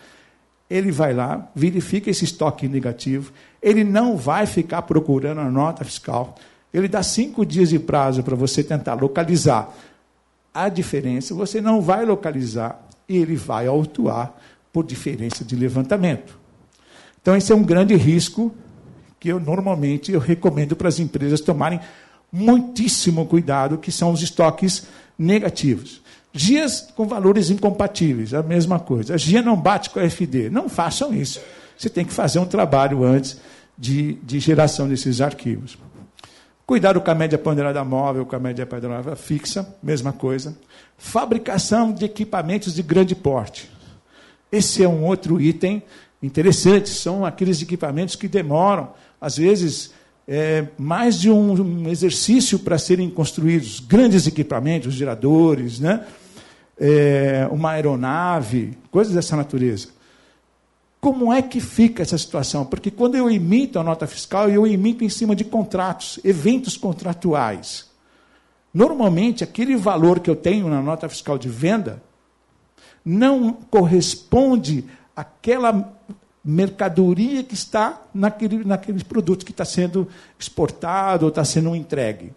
[0.71, 6.37] ele vai lá, verifica esse estoque negativo, ele não vai ficar procurando a nota fiscal,
[6.73, 9.75] ele dá cinco dias de prazo para você tentar localizar
[10.53, 14.35] a diferença, você não vai localizar e ele vai autuar
[14.73, 16.39] por diferença de levantamento.
[17.21, 18.55] Então, esse é um grande risco
[19.21, 21.81] que eu normalmente eu recomendo para as empresas tomarem
[22.33, 24.87] muitíssimo cuidado, que são os estoques
[25.19, 26.01] negativos.
[26.33, 29.15] GIAs com valores incompatíveis, a mesma coisa.
[29.15, 30.51] A GIA não bate com a FD.
[30.51, 31.41] Não façam isso.
[31.77, 33.41] Você tem que fazer um trabalho antes
[33.77, 35.79] de, de geração desses arquivos.
[36.67, 40.57] Cuidado com a média ponderada móvel, com a média ponderada fixa, mesma coisa.
[40.99, 43.71] Fabricação de equipamentos de grande porte.
[44.53, 45.83] Esse é um outro item
[46.23, 46.89] interessante.
[46.89, 49.93] São aqueles equipamentos que demoram, às vezes,
[50.27, 53.81] é, mais de um, um exercício para serem construídos.
[53.81, 56.07] Grandes equipamentos, geradores, né?
[56.81, 59.89] É, uma aeronave, coisas dessa natureza.
[61.01, 62.65] Como é que fica essa situação?
[62.65, 67.87] Porque quando eu emito a nota fiscal, eu emito em cima de contratos, eventos contratuais.
[68.75, 72.03] Normalmente, aquele valor que eu tenho na nota fiscal de venda
[73.05, 74.85] não corresponde
[75.19, 75.93] àquela
[76.45, 80.07] mercadoria que está naquele, naquele produto que está sendo
[80.39, 82.33] exportado ou está sendo entregue.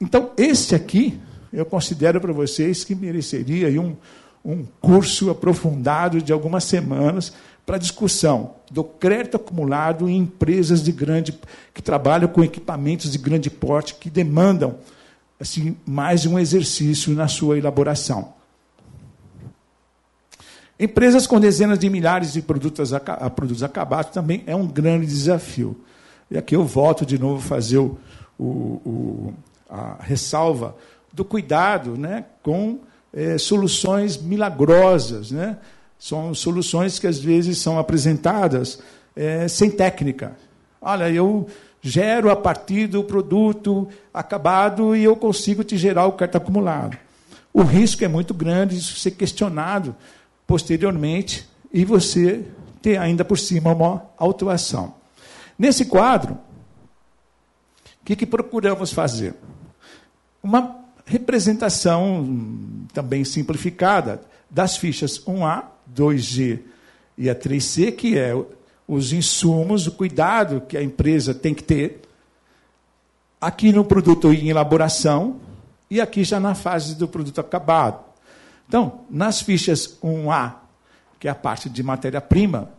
[0.00, 1.20] Então, esse aqui,
[1.52, 3.94] eu considero para vocês que mereceria um,
[4.42, 7.34] um curso aprofundado de algumas semanas
[7.66, 11.38] para discussão do crédito acumulado em empresas de grande
[11.74, 14.76] que trabalham com equipamentos de grande porte que demandam
[15.38, 18.41] assim mais um exercício na sua elaboração.
[20.82, 22.90] Empresas com dezenas de milhares de produtos,
[23.36, 25.80] produtos acabados também é um grande desafio.
[26.28, 27.96] E aqui eu volto de novo a fazer o,
[28.36, 29.32] o,
[29.70, 30.74] a ressalva
[31.12, 32.80] do cuidado né, com
[33.14, 35.30] é, soluções milagrosas.
[35.30, 35.56] Né?
[35.96, 38.80] São soluções que às vezes são apresentadas
[39.14, 40.36] é, sem técnica.
[40.80, 41.46] Olha, eu
[41.80, 46.98] gero a partir do produto acabado e eu consigo te gerar o cartão acumulado.
[47.54, 49.94] O risco é muito grande de ser questionado
[50.52, 52.44] posteriormente e você
[52.82, 54.94] ter ainda por cima uma autuação.
[55.58, 59.34] Nesse quadro, o que, que procuramos fazer?
[60.42, 62.28] Uma representação
[62.92, 66.58] também simplificada das fichas 1A, 2G
[67.16, 68.34] e a 3C, que é
[68.86, 72.02] os insumos, o cuidado que a empresa tem que ter.
[73.40, 75.40] Aqui no produto em elaboração
[75.90, 78.11] e aqui já na fase do produto acabado.
[78.72, 80.54] Então, nas fichas 1A,
[81.20, 82.70] que é a parte de matéria-prima,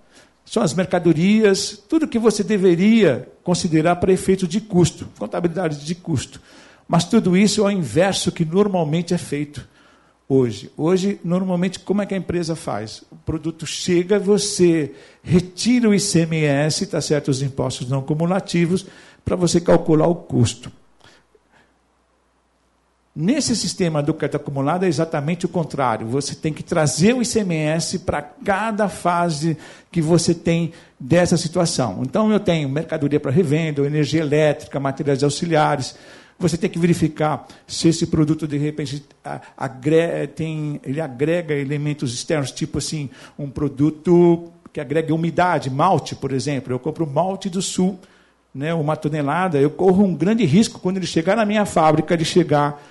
[0.44, 6.42] são as mercadorias, tudo que você deveria considerar para efeito de custo, contabilidade de custo.
[6.88, 9.68] Mas tudo isso é o inverso que normalmente é feito
[10.28, 10.72] hoje.
[10.76, 13.04] Hoje, normalmente, como é que a empresa faz?
[13.12, 18.84] O produto chega, você retira o ICMS, está certo, os impostos não cumulativos,
[19.24, 20.72] para você calcular o custo.
[23.16, 26.08] Nesse sistema do crédito acumulado é exatamente o contrário.
[26.08, 29.56] Você tem que trazer o ICMS para cada fase
[29.92, 32.02] que você tem dessa situação.
[32.02, 35.96] Então, eu tenho mercadoria para revenda, energia elétrica, materiais auxiliares.
[36.40, 39.06] Você tem que verificar se esse produto, de repente,
[39.56, 46.32] agrega, tem, ele agrega elementos externos, tipo assim, um produto que agrega umidade, malte, por
[46.32, 46.74] exemplo.
[46.74, 48.00] Eu compro malte do sul,
[48.56, 52.26] né, uma tonelada, eu corro um grande risco quando ele chegar na minha fábrica de
[52.26, 52.82] chegar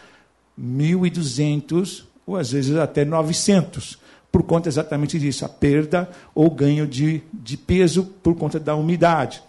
[0.61, 3.99] 1.200 ou às vezes até 900,
[4.31, 9.43] por conta exatamente disso, a perda ou ganho de, de peso por conta da umidade.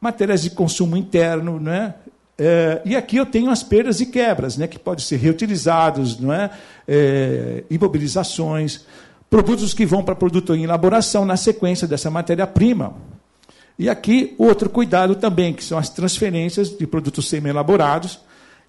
[0.00, 1.94] Matérias de consumo interno, né?
[2.36, 6.32] É, e aqui eu tenho as perdas e quebras, né, que podem ser reutilizados, não
[6.32, 6.50] é?
[6.86, 8.84] é imobilizações,
[9.30, 12.94] produtos que vão para produto em elaboração na sequência dessa matéria-prima.
[13.78, 18.20] E aqui outro cuidado também, que são as transferências de produtos semi-elaborados.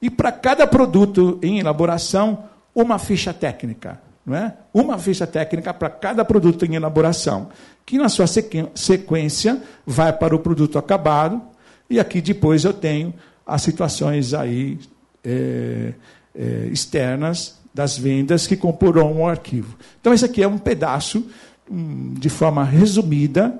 [0.02, 4.02] E para cada produto em elaboração, uma ficha técnica.
[4.26, 4.54] Não é?
[4.74, 7.50] Uma ficha técnica para cada produto em elaboração,
[7.86, 11.42] que na sua sequência vai para o produto acabado.
[11.88, 13.14] E aqui depois eu tenho
[13.46, 14.80] as situações aí
[15.24, 15.94] é,
[16.34, 19.78] é, externas das vendas que comporão o arquivo.
[20.02, 21.30] Então, esse aqui é um pedaço,
[21.70, 23.60] um, de forma resumida,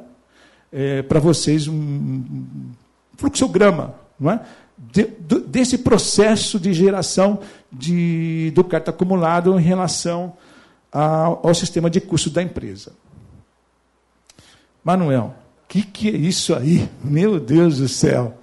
[0.72, 2.24] é, para vocês, um
[3.18, 4.40] fluxograma não é?
[4.96, 10.38] De, do, desse processo de geração de, do carta acumulado em relação
[10.90, 12.94] ao, ao sistema de custo da empresa.
[14.82, 15.36] Manuel,
[15.66, 16.90] o que, que é isso aí?
[17.04, 18.38] Meu Deus do céu!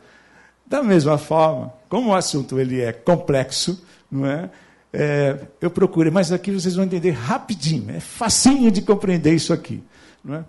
[0.66, 4.50] Da mesma forma, como o assunto ele é complexo, não é?
[4.92, 9.82] é eu procurei, mas aqui vocês vão entender rapidinho, é facinho de compreender isso aqui.
[10.22, 10.44] Não é?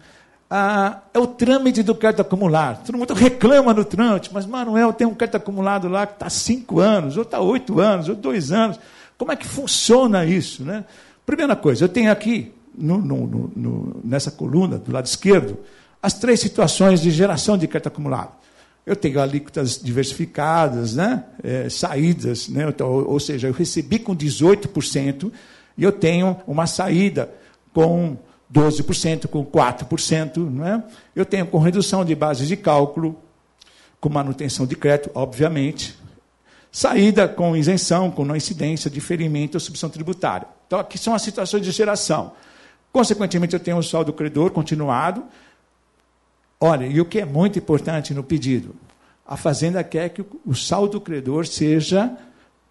[0.55, 2.85] Ah, é o trâmite do crédito acumulado.
[2.85, 6.79] Todo mundo reclama no trâmite, mas Manuel tem um crédito acumulado lá que está cinco
[6.79, 8.79] anos, ou está oito anos, ou dois anos.
[9.17, 10.63] Como é que funciona isso?
[10.63, 10.85] Né?
[11.25, 15.57] Primeira coisa, eu tenho aqui, no, no, no, nessa coluna, do lado esquerdo,
[15.99, 18.33] as três situações de geração de crédito acumulado.
[18.85, 21.23] Eu tenho alíquotas diversificadas, né?
[21.43, 22.69] É, saídas, né?
[22.69, 25.31] Então, ou, seja, eu recebi com 18%
[25.75, 27.27] e eu tenho uma saída
[27.73, 28.15] com
[28.53, 30.49] 12%, com 4%.
[30.49, 30.83] Né?
[31.15, 33.19] Eu tenho com redução de bases de cálculo,
[33.99, 35.97] com manutenção de crédito, obviamente.
[36.71, 40.47] Saída com isenção, com não incidência, diferimento ou subção tributária.
[40.67, 42.33] Então, aqui são as situações de geração.
[42.91, 45.23] Consequentemente, eu tenho um saldo credor continuado,
[46.65, 48.73] Olha, e o que é muito importante no pedido?
[49.27, 52.09] A Fazenda quer que o saldo credor seja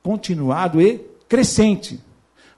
[0.02, 2.00] continuado e crescente.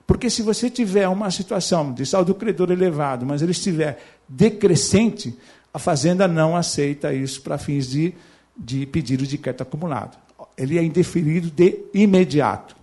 [0.07, 5.37] Porque se você tiver uma situação de saldo credor elevado, mas ele estiver decrescente,
[5.73, 8.13] a Fazenda não aceita isso para fins de,
[8.55, 10.17] de pedido de crédito acumulado.
[10.57, 12.75] Ele é indeferido de imediato.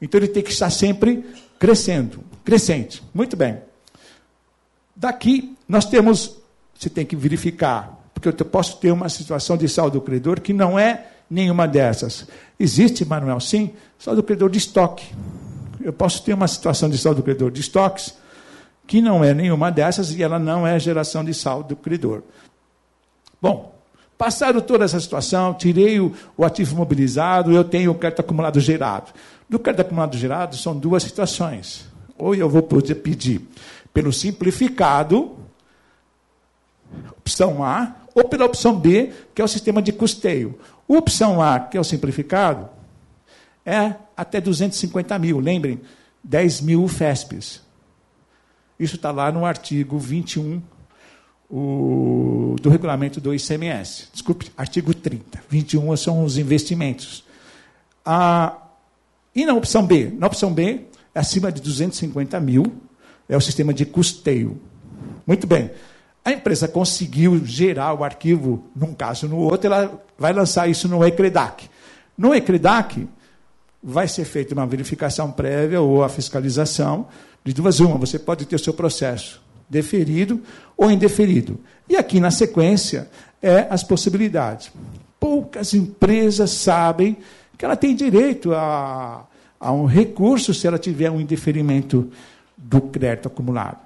[0.00, 1.24] Então ele tem que estar sempre
[1.58, 3.02] crescendo, crescente.
[3.14, 3.58] Muito bem.
[4.96, 6.42] Daqui nós temos
[6.82, 10.76] você tem que verificar, porque eu posso ter uma situação de saldo credor que não
[10.76, 12.26] é nenhuma dessas.
[12.58, 15.06] Existe, Manuel, sim, saldo credor de estoque.
[15.84, 18.14] Eu posso ter uma situação de saldo credor de estoques
[18.86, 22.22] que não é nenhuma dessas e ela não é geração de saldo credor.
[23.40, 23.74] Bom,
[24.18, 29.12] passado toda essa situação, tirei o, o ativo mobilizado, eu tenho o crédito acumulado gerado.
[29.48, 31.86] Do crédito acumulado gerado são duas situações.
[32.18, 33.40] Ou eu vou poder pedir
[33.92, 35.36] pelo simplificado,
[37.18, 40.58] opção A, ou pela opção B, que é o sistema de custeio.
[40.86, 42.68] Opção A, que é o simplificado,
[43.64, 45.38] é até 250 mil.
[45.38, 45.80] Lembrem,
[46.22, 47.60] 10 mil FESPs.
[48.78, 50.62] Isso está lá no artigo 21
[51.48, 54.08] o, do regulamento do ICMS.
[54.12, 55.42] Desculpe, artigo 30.
[55.48, 57.24] 21 são os investimentos.
[59.34, 60.12] E na opção B?
[60.16, 62.64] Na opção B, é acima de 250 mil,
[63.28, 64.60] é o sistema de custeio.
[65.26, 65.70] Muito bem.
[66.24, 71.04] A empresa conseguiu gerar o arquivo num caso no outro, ela vai lançar isso no
[71.04, 71.68] ECREDAC.
[72.16, 73.08] No ECREDAC,
[73.82, 77.08] vai ser feita uma verificação prévia ou a fiscalização
[77.44, 77.98] de duas uma.
[77.98, 80.40] Você pode ter o seu processo deferido
[80.76, 81.58] ou indeferido.
[81.88, 83.10] E aqui, na sequência,
[83.42, 84.70] é as possibilidades.
[85.18, 87.16] Poucas empresas sabem
[87.58, 89.26] que ela tem direito a,
[89.58, 92.10] a um recurso se ela tiver um indeferimento
[92.56, 93.78] do crédito acumulado.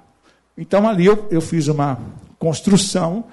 [0.57, 1.99] Então, ali eu, eu fiz uma
[2.37, 3.25] construção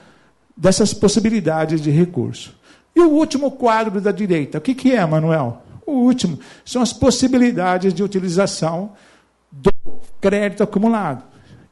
[0.56, 2.54] dessas possibilidades de recurso.
[2.94, 5.63] E o último quadro da direita, o que, que é, Manuel?
[5.86, 8.92] O último são as possibilidades de utilização
[9.50, 9.72] do
[10.20, 11.24] crédito acumulado.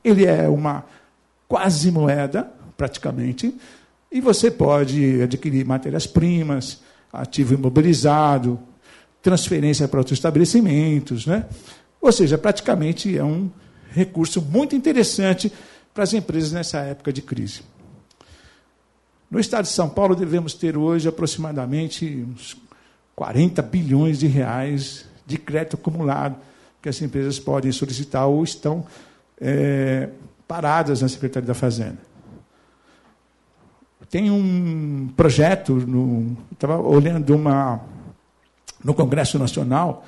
[0.05, 0.85] Ele é uma
[1.49, 3.55] quase moeda, praticamente,
[4.11, 6.83] e você pode adquirir matérias-primas,
[7.13, 8.59] ativo imobilizado,
[9.23, 11.47] transferência para outros estabelecimentos, né?
[12.01, 13.51] Ou seja, praticamente é um
[13.91, 15.53] recurso muito interessante
[15.95, 17.63] para as empresas nessa época de crise.
[19.31, 22.57] No estado de São Paulo, devemos ter hoje aproximadamente uns
[23.23, 26.35] 40 bilhões de reais de crédito acumulado
[26.83, 28.85] que as empresas podem solicitar ou estão
[29.41, 30.09] é,
[30.49, 31.99] paradas na Secretaria da Fazenda.
[34.11, 35.79] Tem um projeto,
[36.51, 37.81] estava olhando uma,
[38.83, 40.05] no Congresso Nacional,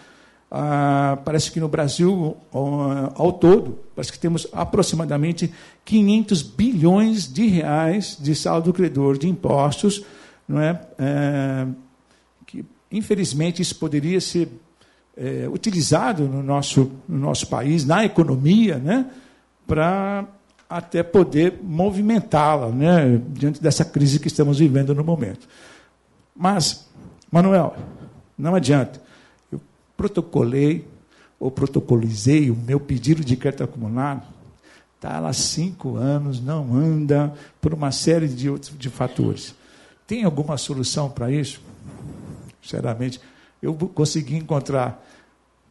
[0.51, 5.55] ah, parece que no Brasil, ao todo, parece que temos aproximadamente
[5.85, 10.05] 500 bilhões de reais de saldo credor de impostos,
[10.49, 11.67] não é, é
[12.97, 14.49] infelizmente, isso poderia ser
[15.16, 19.11] é, utilizado no nosso, no nosso país, na economia, né,
[19.66, 20.24] para
[20.68, 25.47] até poder movimentá-la né, diante dessa crise que estamos vivendo no momento.
[26.34, 26.88] Mas,
[27.30, 27.76] Manuel,
[28.36, 29.01] não adianta.
[29.53, 29.61] Eu
[29.97, 30.86] protocolei
[31.38, 34.22] ou protocolizei o meu pedido de crédito acumulado,
[34.97, 39.55] está lá cinco anos, não anda, por uma série de, outros, de fatores.
[40.07, 41.61] Tem alguma solução para isso?
[42.65, 43.21] Sinceramente,
[43.62, 45.05] eu consegui encontrar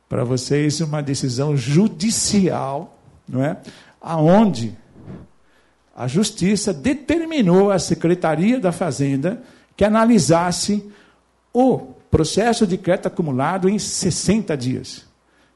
[0.08, 3.58] para vocês uma decisão judicial, não é?
[4.00, 4.78] Aonde
[5.96, 9.42] a justiça determinou à Secretaria da Fazenda
[9.76, 10.88] que analisasse
[11.52, 11.80] o
[12.12, 15.06] processo de crédito acumulado em 60 dias.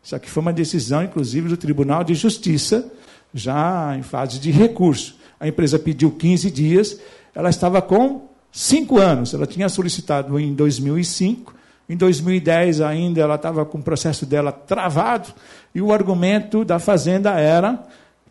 [0.01, 2.91] Isso aqui foi uma decisão, inclusive, do Tribunal de Justiça,
[3.33, 5.17] já em fase de recurso.
[5.39, 6.99] A empresa pediu 15 dias,
[7.35, 9.33] ela estava com 5 anos.
[9.33, 11.53] Ela tinha solicitado em 2005,
[11.89, 15.29] em 2010 ainda ela estava com o processo dela travado,
[15.73, 17.83] e o argumento da Fazenda era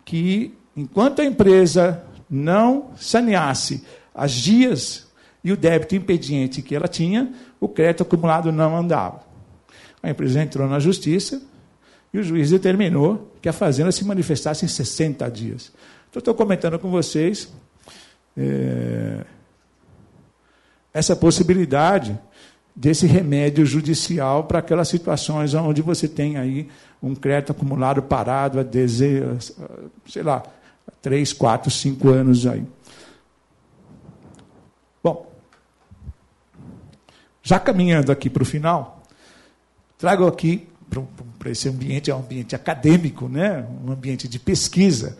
[0.04, 5.06] que, enquanto a empresa não saneasse as dias
[5.42, 9.24] e o débito impediente que ela tinha, o crédito acumulado não andava.
[10.02, 11.40] A empresa entrou na justiça
[12.12, 15.72] e o juiz determinou que a fazenda se manifestasse em 60 dias.
[16.10, 17.52] Então, estou comentando com vocês
[18.36, 19.24] é,
[20.96, 22.18] essa possibilidade
[22.74, 26.70] desse remédio judicial para aquelas situações onde você tem aí
[27.02, 28.64] um crédito acumulado parado há,
[30.08, 30.42] sei lá,
[31.02, 32.64] três, quatro, cinco anos aí.
[35.04, 35.30] Bom,
[37.42, 39.02] já caminhando aqui para o final,
[39.98, 40.66] trago aqui
[41.38, 43.66] para esse ambiente, é um ambiente acadêmico, né?
[43.84, 45.18] um ambiente de pesquisa,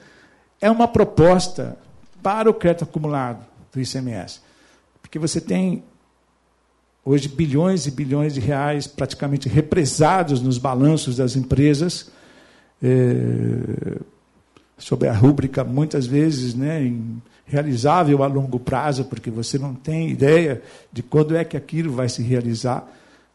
[0.59, 1.77] é uma proposta
[2.23, 4.46] para o crédito acumulado do ICMS.
[5.07, 5.85] Porque você tem
[7.05, 12.11] hoje bilhões e bilhões de reais praticamente represados nos balanços das empresas,
[12.83, 14.01] é,
[14.77, 16.93] sob a rúbrica, muitas vezes, né,
[17.45, 20.61] realizável a longo prazo, porque você não tem ideia
[20.93, 22.79] de quando é que aquilo vai se realizar.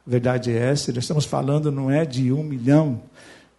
[0.06, 3.02] A verdade é essa, nós estamos falando não é de um milhão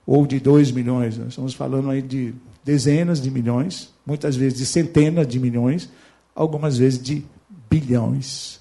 [0.07, 4.67] ou de dois milhões, nós estamos falando aí de dezenas de milhões, muitas vezes de
[4.67, 5.89] centenas de milhões,
[6.35, 7.25] algumas vezes de
[7.73, 8.61] bilhões.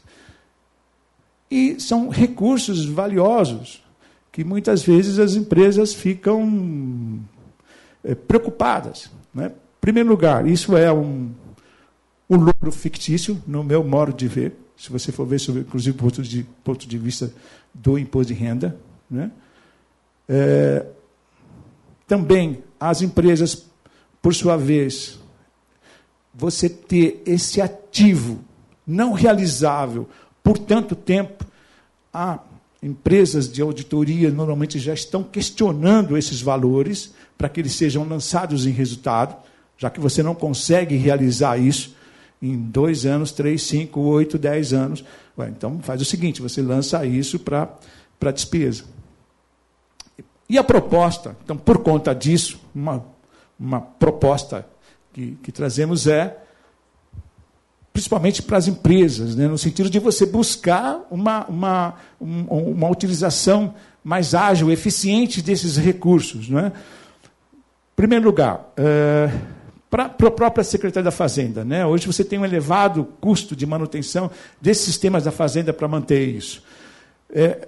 [1.50, 3.84] E são recursos valiosos
[4.32, 7.20] que muitas vezes as empresas ficam
[8.02, 9.12] é, preocupadas.
[9.34, 9.48] Né?
[9.48, 11.30] Em primeiro lugar, isso é um,
[12.30, 16.02] um lucro fictício, no meu modo de ver, se você for ver, sobre, inclusive, do
[16.02, 17.34] ponto de, ponto de vista
[17.74, 18.78] do imposto de renda.
[19.10, 19.30] Né?
[20.30, 20.86] É,
[22.08, 23.66] também as empresas,
[24.22, 25.20] por sua vez,
[26.34, 28.40] você ter esse ativo
[28.92, 30.08] não realizável
[30.44, 31.46] por tanto tempo,
[32.14, 32.40] há
[32.82, 38.72] empresas de auditoria normalmente já estão questionando esses valores para que eles sejam lançados em
[38.72, 39.36] resultado,
[39.78, 41.96] já que você não consegue realizar isso
[42.42, 45.04] em dois anos, três, cinco, oito, dez anos.
[45.38, 47.70] Ué, então faz o seguinte: você lança isso para
[48.22, 48.84] para despesa.
[50.48, 53.04] E a proposta, então, por conta disso, uma,
[53.60, 54.68] uma proposta
[55.12, 56.41] que, que trazemos é
[57.94, 63.74] principalmente para as empresas, né, no sentido de você buscar uma, uma, uma utilização
[64.04, 66.50] mais ágil, eficiente desses recursos.
[66.50, 66.68] Não é?
[66.68, 69.30] Em primeiro lugar, é,
[69.90, 71.66] para a própria Secretaria da Fazenda.
[71.66, 71.86] Né?
[71.86, 76.64] Hoje você tem um elevado custo de manutenção desses sistemas da Fazenda para manter isso.
[77.30, 77.68] É,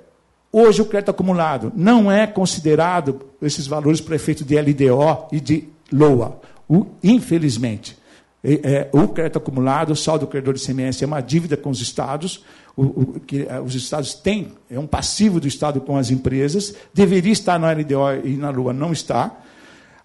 [0.51, 5.67] hoje o crédito acumulado não é considerado esses valores para efeito de LDO e de
[5.91, 8.01] LOA, o, infelizmente
[8.43, 11.79] é, o crédito acumulado, o saldo do credor de CMS é uma dívida com os
[11.79, 12.43] estados,
[12.75, 16.75] o, o, que é, os estados têm, é um passivo do Estado com as empresas,
[16.93, 19.39] deveria estar na LDO e na Lua, não está.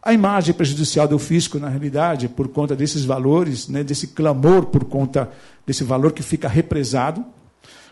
[0.00, 4.84] A imagem prejudicial do fisco, na realidade, por conta desses valores, né, desse clamor por
[4.84, 5.28] conta
[5.66, 7.24] desse valor que fica represado,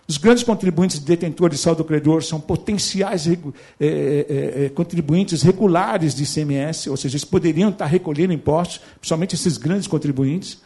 [0.09, 3.37] os grandes contribuintes detentores de saldo credor são potenciais é,
[3.81, 9.89] é, contribuintes regulares de ICMS, ou seja, eles poderiam estar recolhendo impostos, principalmente esses grandes
[9.89, 10.59] contribuintes.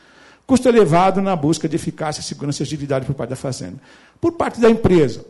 [0.46, 3.76] Custo elevado na busca de eficácia, segurança e agilidade por parte da Fazenda.
[4.20, 5.24] Por parte da empresa,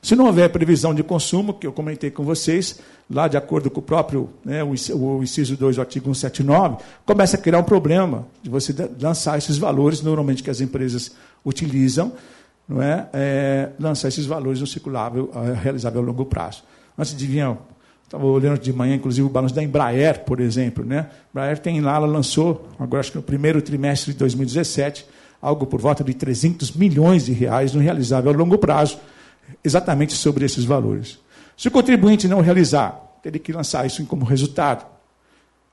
[0.00, 2.78] se não houver previsão de consumo, que eu comentei com vocês,
[3.10, 7.40] lá de acordo com o próprio né, o inciso 2 do artigo 179, começa a
[7.40, 11.10] criar um problema de você lançar esses valores, normalmente que as empresas
[11.44, 12.12] utilizam,
[12.68, 16.64] não é, é lançar esses valores no circulável é, realizável a longo prazo.
[16.98, 17.56] Antes de vir,
[18.02, 20.84] estava olhando de manhã, inclusive, o balanço da Embraer, por exemplo.
[20.84, 21.08] Né?
[21.30, 25.06] Embraer tem lá, ela lançou, agora acho que no primeiro trimestre de 2017,
[25.40, 28.98] algo por volta de 300 milhões de reais no realizável a longo prazo,
[29.62, 31.18] exatamente sobre esses valores.
[31.56, 34.86] Se o contribuinte não realizar, teria que lançar isso como resultado.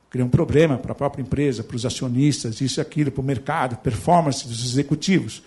[0.10, 3.24] Cria um problema para a própria empresa, para os acionistas, isso e aquilo, para o
[3.24, 5.41] mercado, performance dos executivos.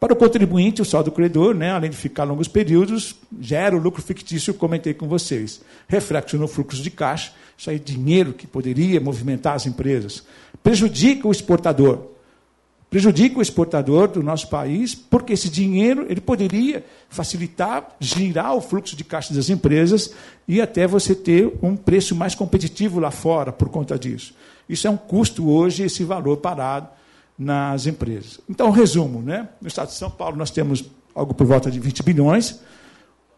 [0.00, 4.00] Para o contribuinte, o saldo credor, né, além de ficar longos períodos, gera o lucro
[4.00, 5.60] fictício comentei com vocês.
[5.88, 10.24] Reflexo no fluxo de caixa, isso aí é dinheiro que poderia movimentar as empresas.
[10.62, 12.10] Prejudica o exportador.
[12.88, 18.94] Prejudica o exportador do nosso país, porque esse dinheiro ele poderia facilitar, girar o fluxo
[18.94, 20.14] de caixa das empresas
[20.46, 24.32] e até você ter um preço mais competitivo lá fora por conta disso.
[24.68, 26.88] Isso é um custo hoje, esse valor parado
[27.38, 28.40] nas empresas.
[28.48, 29.48] Então, resumo, né?
[29.60, 30.84] no estado de São Paulo nós temos
[31.14, 32.60] algo por volta de 20 bilhões,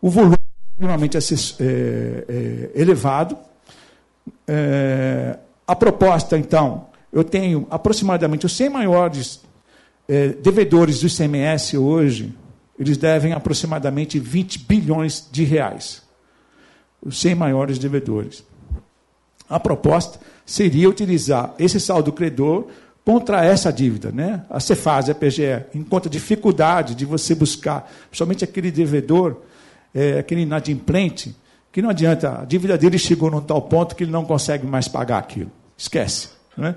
[0.01, 0.37] o volume
[0.79, 3.37] normalmente é, é, é elevado.
[4.49, 9.41] É, a proposta, então, eu tenho aproximadamente os 100 maiores
[10.09, 12.35] é, devedores do ICMS hoje,
[12.79, 16.03] eles devem aproximadamente 20 bilhões de reais.
[17.03, 18.43] Os 100 maiores devedores.
[19.49, 22.69] A proposta seria utilizar esse saldo credor
[23.05, 24.11] contra essa dívida.
[24.13, 24.43] Né?
[24.49, 29.37] A Cefaz, a PGE, encontra dificuldade de você buscar, principalmente aquele devedor,
[29.95, 31.35] é, aquele inadimplente,
[31.73, 34.89] que não adianta, a dívida dele chegou num tal ponto que ele não consegue mais
[34.89, 35.51] pagar aquilo.
[35.77, 36.31] Esquece.
[36.57, 36.75] Né?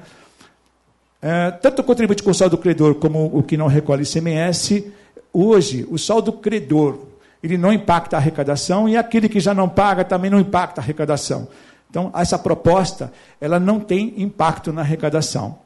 [1.22, 4.92] É, tanto o contribuinte com saldo credor como o que não recolhe ICMS,
[5.32, 7.00] hoje, o saldo credor,
[7.42, 10.84] ele não impacta a arrecadação e aquele que já não paga também não impacta a
[10.84, 11.48] arrecadação.
[11.90, 15.60] Então, essa proposta, ela não tem impacto na arrecadação.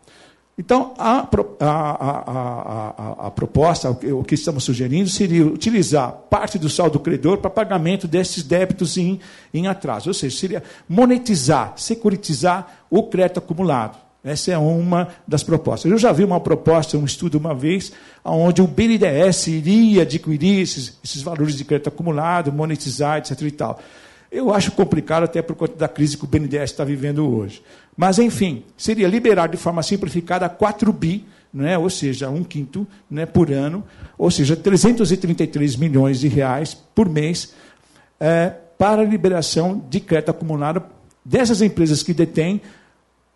[0.59, 1.27] Então, a,
[1.59, 7.51] a, a, a, proposta, o que estamos sugerindo, seria utilizar parte do saldo credor para
[7.51, 9.19] pagamento desses débitos em,
[9.53, 10.09] em atraso.
[10.09, 13.99] Ou seja, seria monetizar, securitizar o crédito acumulado.
[14.23, 15.91] Essa é uma das propostas.
[15.91, 17.93] Eu já vi uma proposta, um estudo uma vez,
[18.25, 23.39] onde o BNDES iria adquirir esses, esses valores de crédito acumulado, monetizar, etc.
[23.43, 23.79] E tal.
[24.31, 27.61] Eu acho complicado até por conta da crise que o BNDES está vivendo hoje.
[27.97, 33.25] Mas, enfim, seria liberar de forma simplificada 4 bi, né, ou seja, um quinto né,
[33.25, 33.83] por ano,
[34.15, 37.55] ou seja, 333 milhões de reais por mês,
[38.19, 40.83] é, para a liberação de crédito acumulado
[41.25, 42.61] dessas empresas que detêm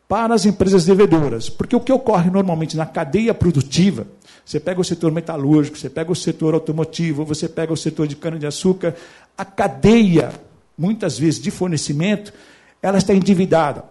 [0.08, 1.50] para as empresas devedoras.
[1.50, 4.06] Porque o que ocorre normalmente na cadeia produtiva,
[4.46, 8.16] você pega o setor metalúrgico, você pega o setor automotivo, você pega o setor de
[8.16, 8.94] cana-de-açúcar,
[9.36, 10.32] a cadeia,
[10.78, 12.32] muitas vezes, de fornecimento,
[12.84, 13.86] ela está endividada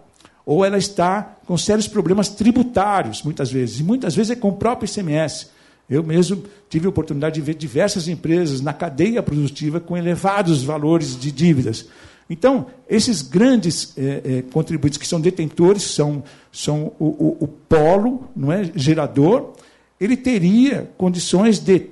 [0.45, 4.53] ou ela está com sérios problemas tributários, muitas vezes, e muitas vezes é com o
[4.53, 5.47] próprio ICMS.
[5.89, 11.19] Eu mesmo tive a oportunidade de ver diversas empresas na cadeia produtiva com elevados valores
[11.19, 11.85] de dívidas.
[12.29, 18.23] Então, esses grandes é, é, contribuintes que são detentores, são, são o, o, o, polo,
[18.33, 19.51] não é, gerador,
[19.99, 21.87] ele teria condições de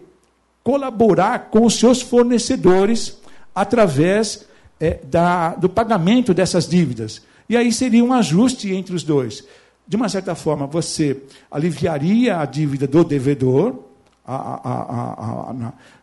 [0.63, 3.17] colaborar com os seus fornecedores
[3.53, 4.45] através
[4.79, 7.21] é, da, do pagamento dessas dívidas.
[7.49, 9.43] E aí seria um ajuste entre os dois.
[9.87, 13.79] De uma certa forma, você aliviaria a dívida do devedor
[14.23, 15.53] a, a, a,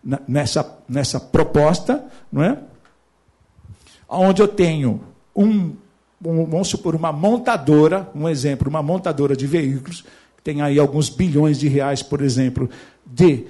[0.03, 2.59] na, nessa, nessa proposta, não é?
[4.09, 5.01] Onde eu tenho
[5.35, 5.73] um,
[6.25, 10.03] um, vamos supor, uma montadora, um exemplo, uma montadora de veículos,
[10.37, 12.69] que tem aí alguns bilhões de reais, por exemplo,
[13.05, 13.47] de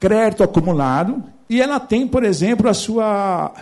[0.00, 3.54] crédito acumulado, e ela tem, por exemplo, a sua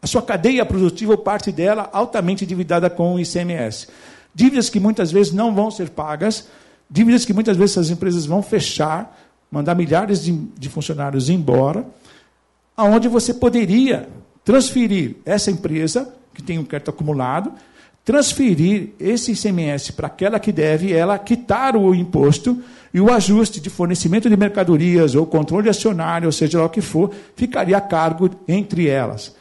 [0.00, 3.88] a sua cadeia produtiva, ou parte dela, altamente endividada com o ICMS.
[4.34, 6.48] Dívidas que muitas vezes não vão ser pagas,
[6.88, 9.18] dívidas que muitas vezes as empresas vão fechar,
[9.50, 11.84] mandar milhares de, de funcionários embora,
[12.76, 14.08] aonde você poderia
[14.44, 17.52] transferir essa empresa, que tem um crédito acumulado,
[18.04, 22.62] transferir esse ICMS para aquela que deve, ela quitar o imposto
[22.94, 26.80] e o ajuste de fornecimento de mercadorias ou controle acionário, ou seja lá o que
[26.80, 29.36] for, ficaria a cargo entre elas.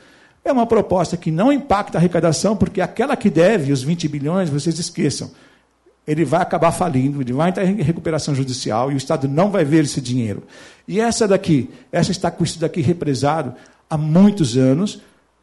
[0.48, 4.50] É uma proposta que não impacta a arrecadação, porque aquela que deve, os 20 bilhões,
[4.50, 5.30] vocês esqueçam,
[6.08, 9.66] ele vai acabar falindo, ele vai entrar em recuperação judicial e o Estado não vai
[9.66, 10.43] ver esse dinheiro.
[10.88, 13.54] E essa daqui, essa está com isso daqui represado
[13.89, 15.02] há muitos anos,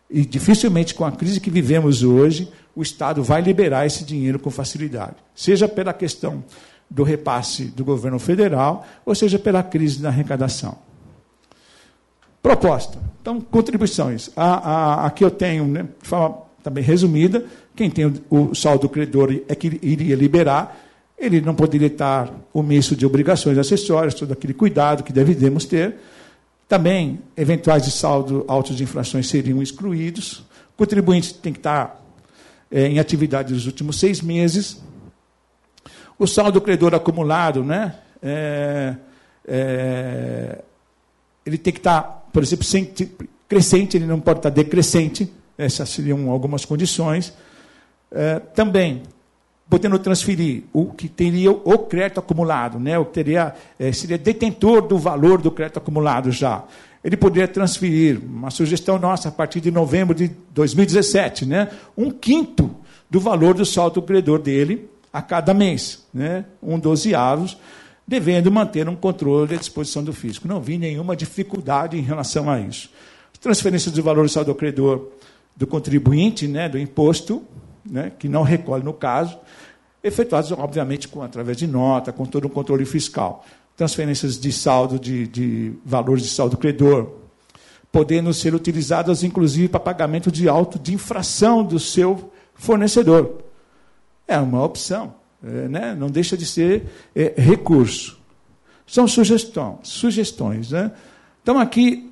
[0.08, 4.48] e dificilmente com a crise que vivemos hoje, o Estado vai liberar esse dinheiro com
[4.48, 5.16] facilidade.
[5.34, 6.42] Seja pela questão
[6.88, 10.78] do repasse do governo federal, ou seja pela crise da arrecadação.
[12.44, 12.98] Proposta.
[13.22, 14.28] Então, contribuições.
[14.36, 18.86] A, a, aqui eu tenho, né, de forma também resumida, quem tem o, o saldo
[18.86, 20.78] credor é que iria liberar,
[21.16, 25.96] ele não poderia estar omisso de obrigações acessórias, todo aquele cuidado que devemos ter.
[26.68, 30.40] Também, eventuais de saldo altos de infrações seriam excluídos.
[30.74, 31.98] O contribuinte tem que estar
[32.70, 34.82] é, em atividade nos últimos seis meses.
[36.18, 37.94] O saldo credor acumulado, né?
[38.22, 38.94] É,
[39.48, 40.58] é,
[41.46, 42.66] ele tem que estar por exemplo,
[43.48, 47.32] crescente, ele não pode estar decrescente, essas seriam algumas condições.
[48.10, 49.04] É, também,
[49.70, 54.82] podendo transferir o que teria o crédito acumulado, né, o que teria, é, seria detentor
[54.82, 56.64] do valor do crédito acumulado já.
[57.04, 62.68] Ele poderia transferir, uma sugestão nossa, a partir de novembro de 2017, né, um quinto
[63.08, 67.56] do valor do saldo credor dele a cada mês, né, um dozeavos,
[68.06, 70.46] devendo manter um controle à disposição do fisco.
[70.46, 72.90] Não vi nenhuma dificuldade em relação a isso.
[73.40, 75.08] Transferência de valor do saldo credor
[75.56, 77.42] do contribuinte, né, do imposto,
[77.84, 79.38] né, que não recolhe no caso,
[80.02, 83.44] efetuados, obviamente, com, através de nota, com todo um controle fiscal.
[83.76, 87.10] Transferências de saldo, de, de valores de saldo credor,
[87.90, 93.38] podendo ser utilizadas, inclusive, para pagamento de auto de infração do seu fornecedor.
[94.26, 95.14] É uma opção,
[95.44, 95.94] né?
[95.98, 96.84] não deixa de ser
[97.14, 98.18] é, recurso.
[98.86, 99.78] São sugestões.
[99.82, 100.90] sugestões né?
[101.42, 102.10] Então, aqui,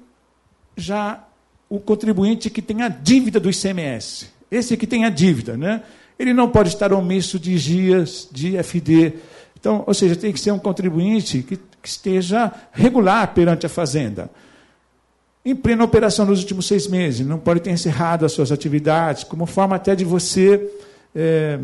[0.77, 1.25] já
[1.69, 4.29] o contribuinte que tem a dívida do ICMS.
[4.51, 5.83] Esse que tem a dívida, né?
[6.19, 9.15] Ele não pode estar omisso de GIAS, de FD.
[9.59, 14.31] Então, ou seja, tem que ser um contribuinte que, que esteja regular perante a Fazenda.
[15.45, 19.47] Em plena operação nos últimos seis meses, não pode ter encerrado as suas atividades, como
[19.47, 20.71] forma até de você
[21.15, 21.59] é,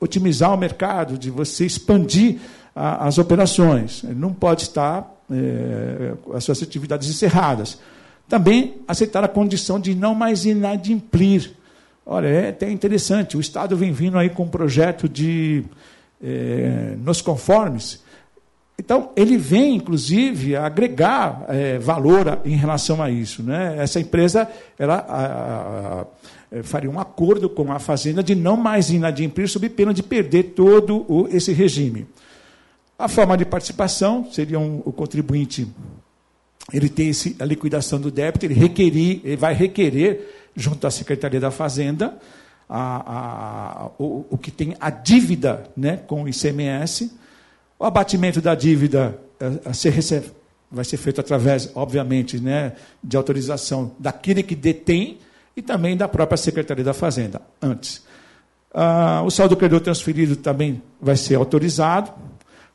[0.00, 2.38] otimizar o mercado, de você expandir
[2.74, 4.02] a, as operações.
[4.04, 7.78] Ele não pode estar é, as suas atividades encerradas.
[8.28, 11.52] Também aceitar a condição de não mais inadimplir.
[12.04, 15.64] Olha, é até interessante, o Estado vem vindo aí com um projeto de
[16.22, 18.02] é, nos conformes.
[18.78, 23.42] Então, ele vem, inclusive, agregar é, valor em relação a isso.
[23.42, 23.76] Né?
[23.78, 26.06] Essa empresa ela, a, a, a,
[26.62, 31.04] faria um acordo com a Fazenda de não mais inadimplir, sob pena de perder todo
[31.08, 32.06] o, esse regime.
[32.98, 35.68] A forma de participação seria um, o contribuinte
[36.72, 41.40] ele tem esse, a liquidação do débito, ele, requerir, ele vai requerer, junto à Secretaria
[41.40, 42.16] da Fazenda,
[42.68, 47.10] a, a, o, o, que tem a dívida né, com o ICMS.
[47.78, 49.92] O abatimento da dívida eh, a ser,
[50.70, 55.18] vai ser feito através, obviamente, né, de autorização daquele que detém
[55.56, 58.02] e também da própria Secretaria da Fazenda, antes.
[58.72, 62.12] Ah, o saldo credor transferido também vai ser autorizado,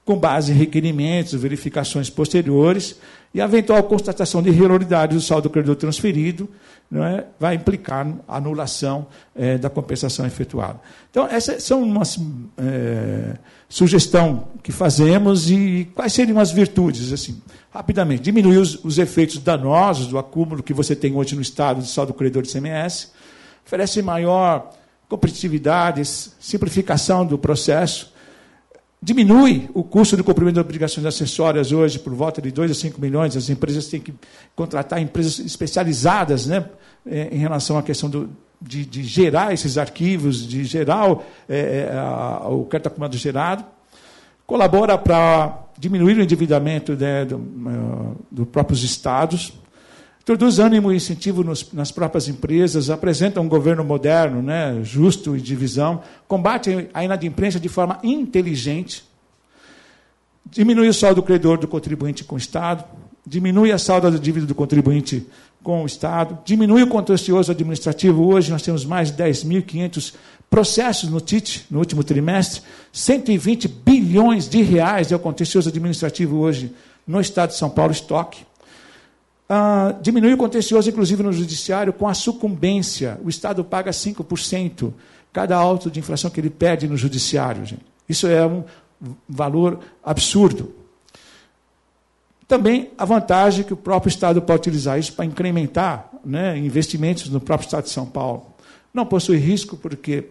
[0.04, 2.96] com base em requerimentos, verificações posteriores,
[3.34, 6.48] e a eventual constatação de irregularidade do saldo credor transferido
[6.94, 10.80] é, vai implicar anulação é, da compensação efetuada.
[11.10, 12.18] Então, essas são umas
[12.58, 13.36] é,
[13.68, 17.12] sugestão que fazemos e quais seriam as virtudes?
[17.12, 17.42] Assim,
[17.76, 21.90] rapidamente, diminuir os, os, efeitos danosos do acúmulo que você tem hoje no estado de
[21.90, 23.12] saldo credor de CMS,
[23.66, 24.72] oferece maior
[25.10, 28.14] competitividade, simplificação do processo,
[29.02, 33.02] diminui o custo de cumprimento de obrigações acessórias hoje por volta de 2 a 5
[33.02, 33.36] milhões.
[33.36, 34.14] As empresas têm que
[34.56, 36.66] contratar empresas especializadas né,
[37.06, 38.30] é, em relação à questão do,
[38.62, 41.18] de, de gerar esses arquivos, de gerar
[41.50, 43.66] é, é a, o acumulado gerado.
[44.48, 47.40] Colabora para diminuir o endividamento né, dos
[48.32, 49.54] do próprios estados.
[50.22, 55.42] Introduz ânimo e incentivo nos, nas próprias empresas, apresenta um governo moderno, né, justo e
[55.42, 59.04] de visão, combate a inadimplência de forma inteligente,
[60.50, 62.84] diminui o saldo credor do contribuinte com o Estado,
[63.26, 65.28] diminui a salda da dívida do contribuinte
[65.64, 68.24] com o Estado, diminui o contencioso administrativo.
[68.24, 70.14] Hoje nós temos mais de 10.500
[70.50, 76.74] processos no TIT, no último trimestre, 120 bilhões de reais é o contencioso administrativo hoje
[77.06, 78.46] no Estado de São Paulo, estoque.
[79.48, 83.20] Ah, diminui o contencioso, inclusive no judiciário, com a sucumbência.
[83.24, 84.92] O Estado paga 5%
[85.32, 87.66] cada auto de infração que ele pede no judiciário.
[87.66, 87.86] Gente.
[88.08, 88.64] Isso é um
[89.28, 90.74] valor absurdo.
[92.48, 97.40] Também a vantagem que o próprio Estado pode utilizar isso para incrementar né, investimentos no
[97.40, 98.55] próprio Estado de São Paulo.
[98.96, 100.30] Não possui risco, porque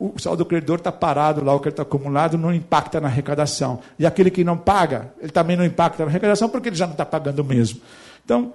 [0.00, 3.80] o saldo credor está parado lá, o que está acumulado não impacta na arrecadação.
[3.98, 6.92] E aquele que não paga, ele também não impacta na arrecadação, porque ele já não
[6.92, 7.78] está pagando mesmo.
[8.24, 8.54] Então,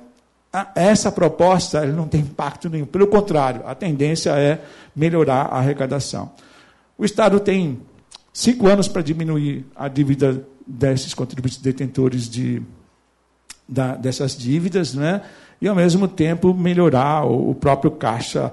[0.74, 2.88] essa proposta não tem impacto nenhum.
[2.88, 4.59] Pelo contrário, a tendência é
[4.95, 6.32] melhorar a arrecadação.
[6.97, 7.82] O Estado tem
[8.34, 12.64] cinco anos para diminuir a dívida desses contribuintes detentores de,
[13.70, 15.22] da, dessas dívidas, né?
[15.64, 18.51] e, ao mesmo tempo, melhorar o, o próprio caixa,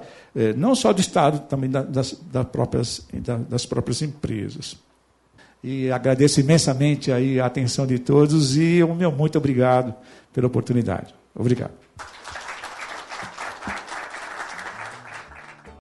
[0.55, 3.07] não só do Estado, também da, das, das, próprias,
[3.49, 4.77] das próprias empresas.
[5.63, 9.93] E agradeço imensamente aí a atenção de todos e o meu muito obrigado
[10.33, 11.13] pela oportunidade.
[11.35, 11.71] Obrigado.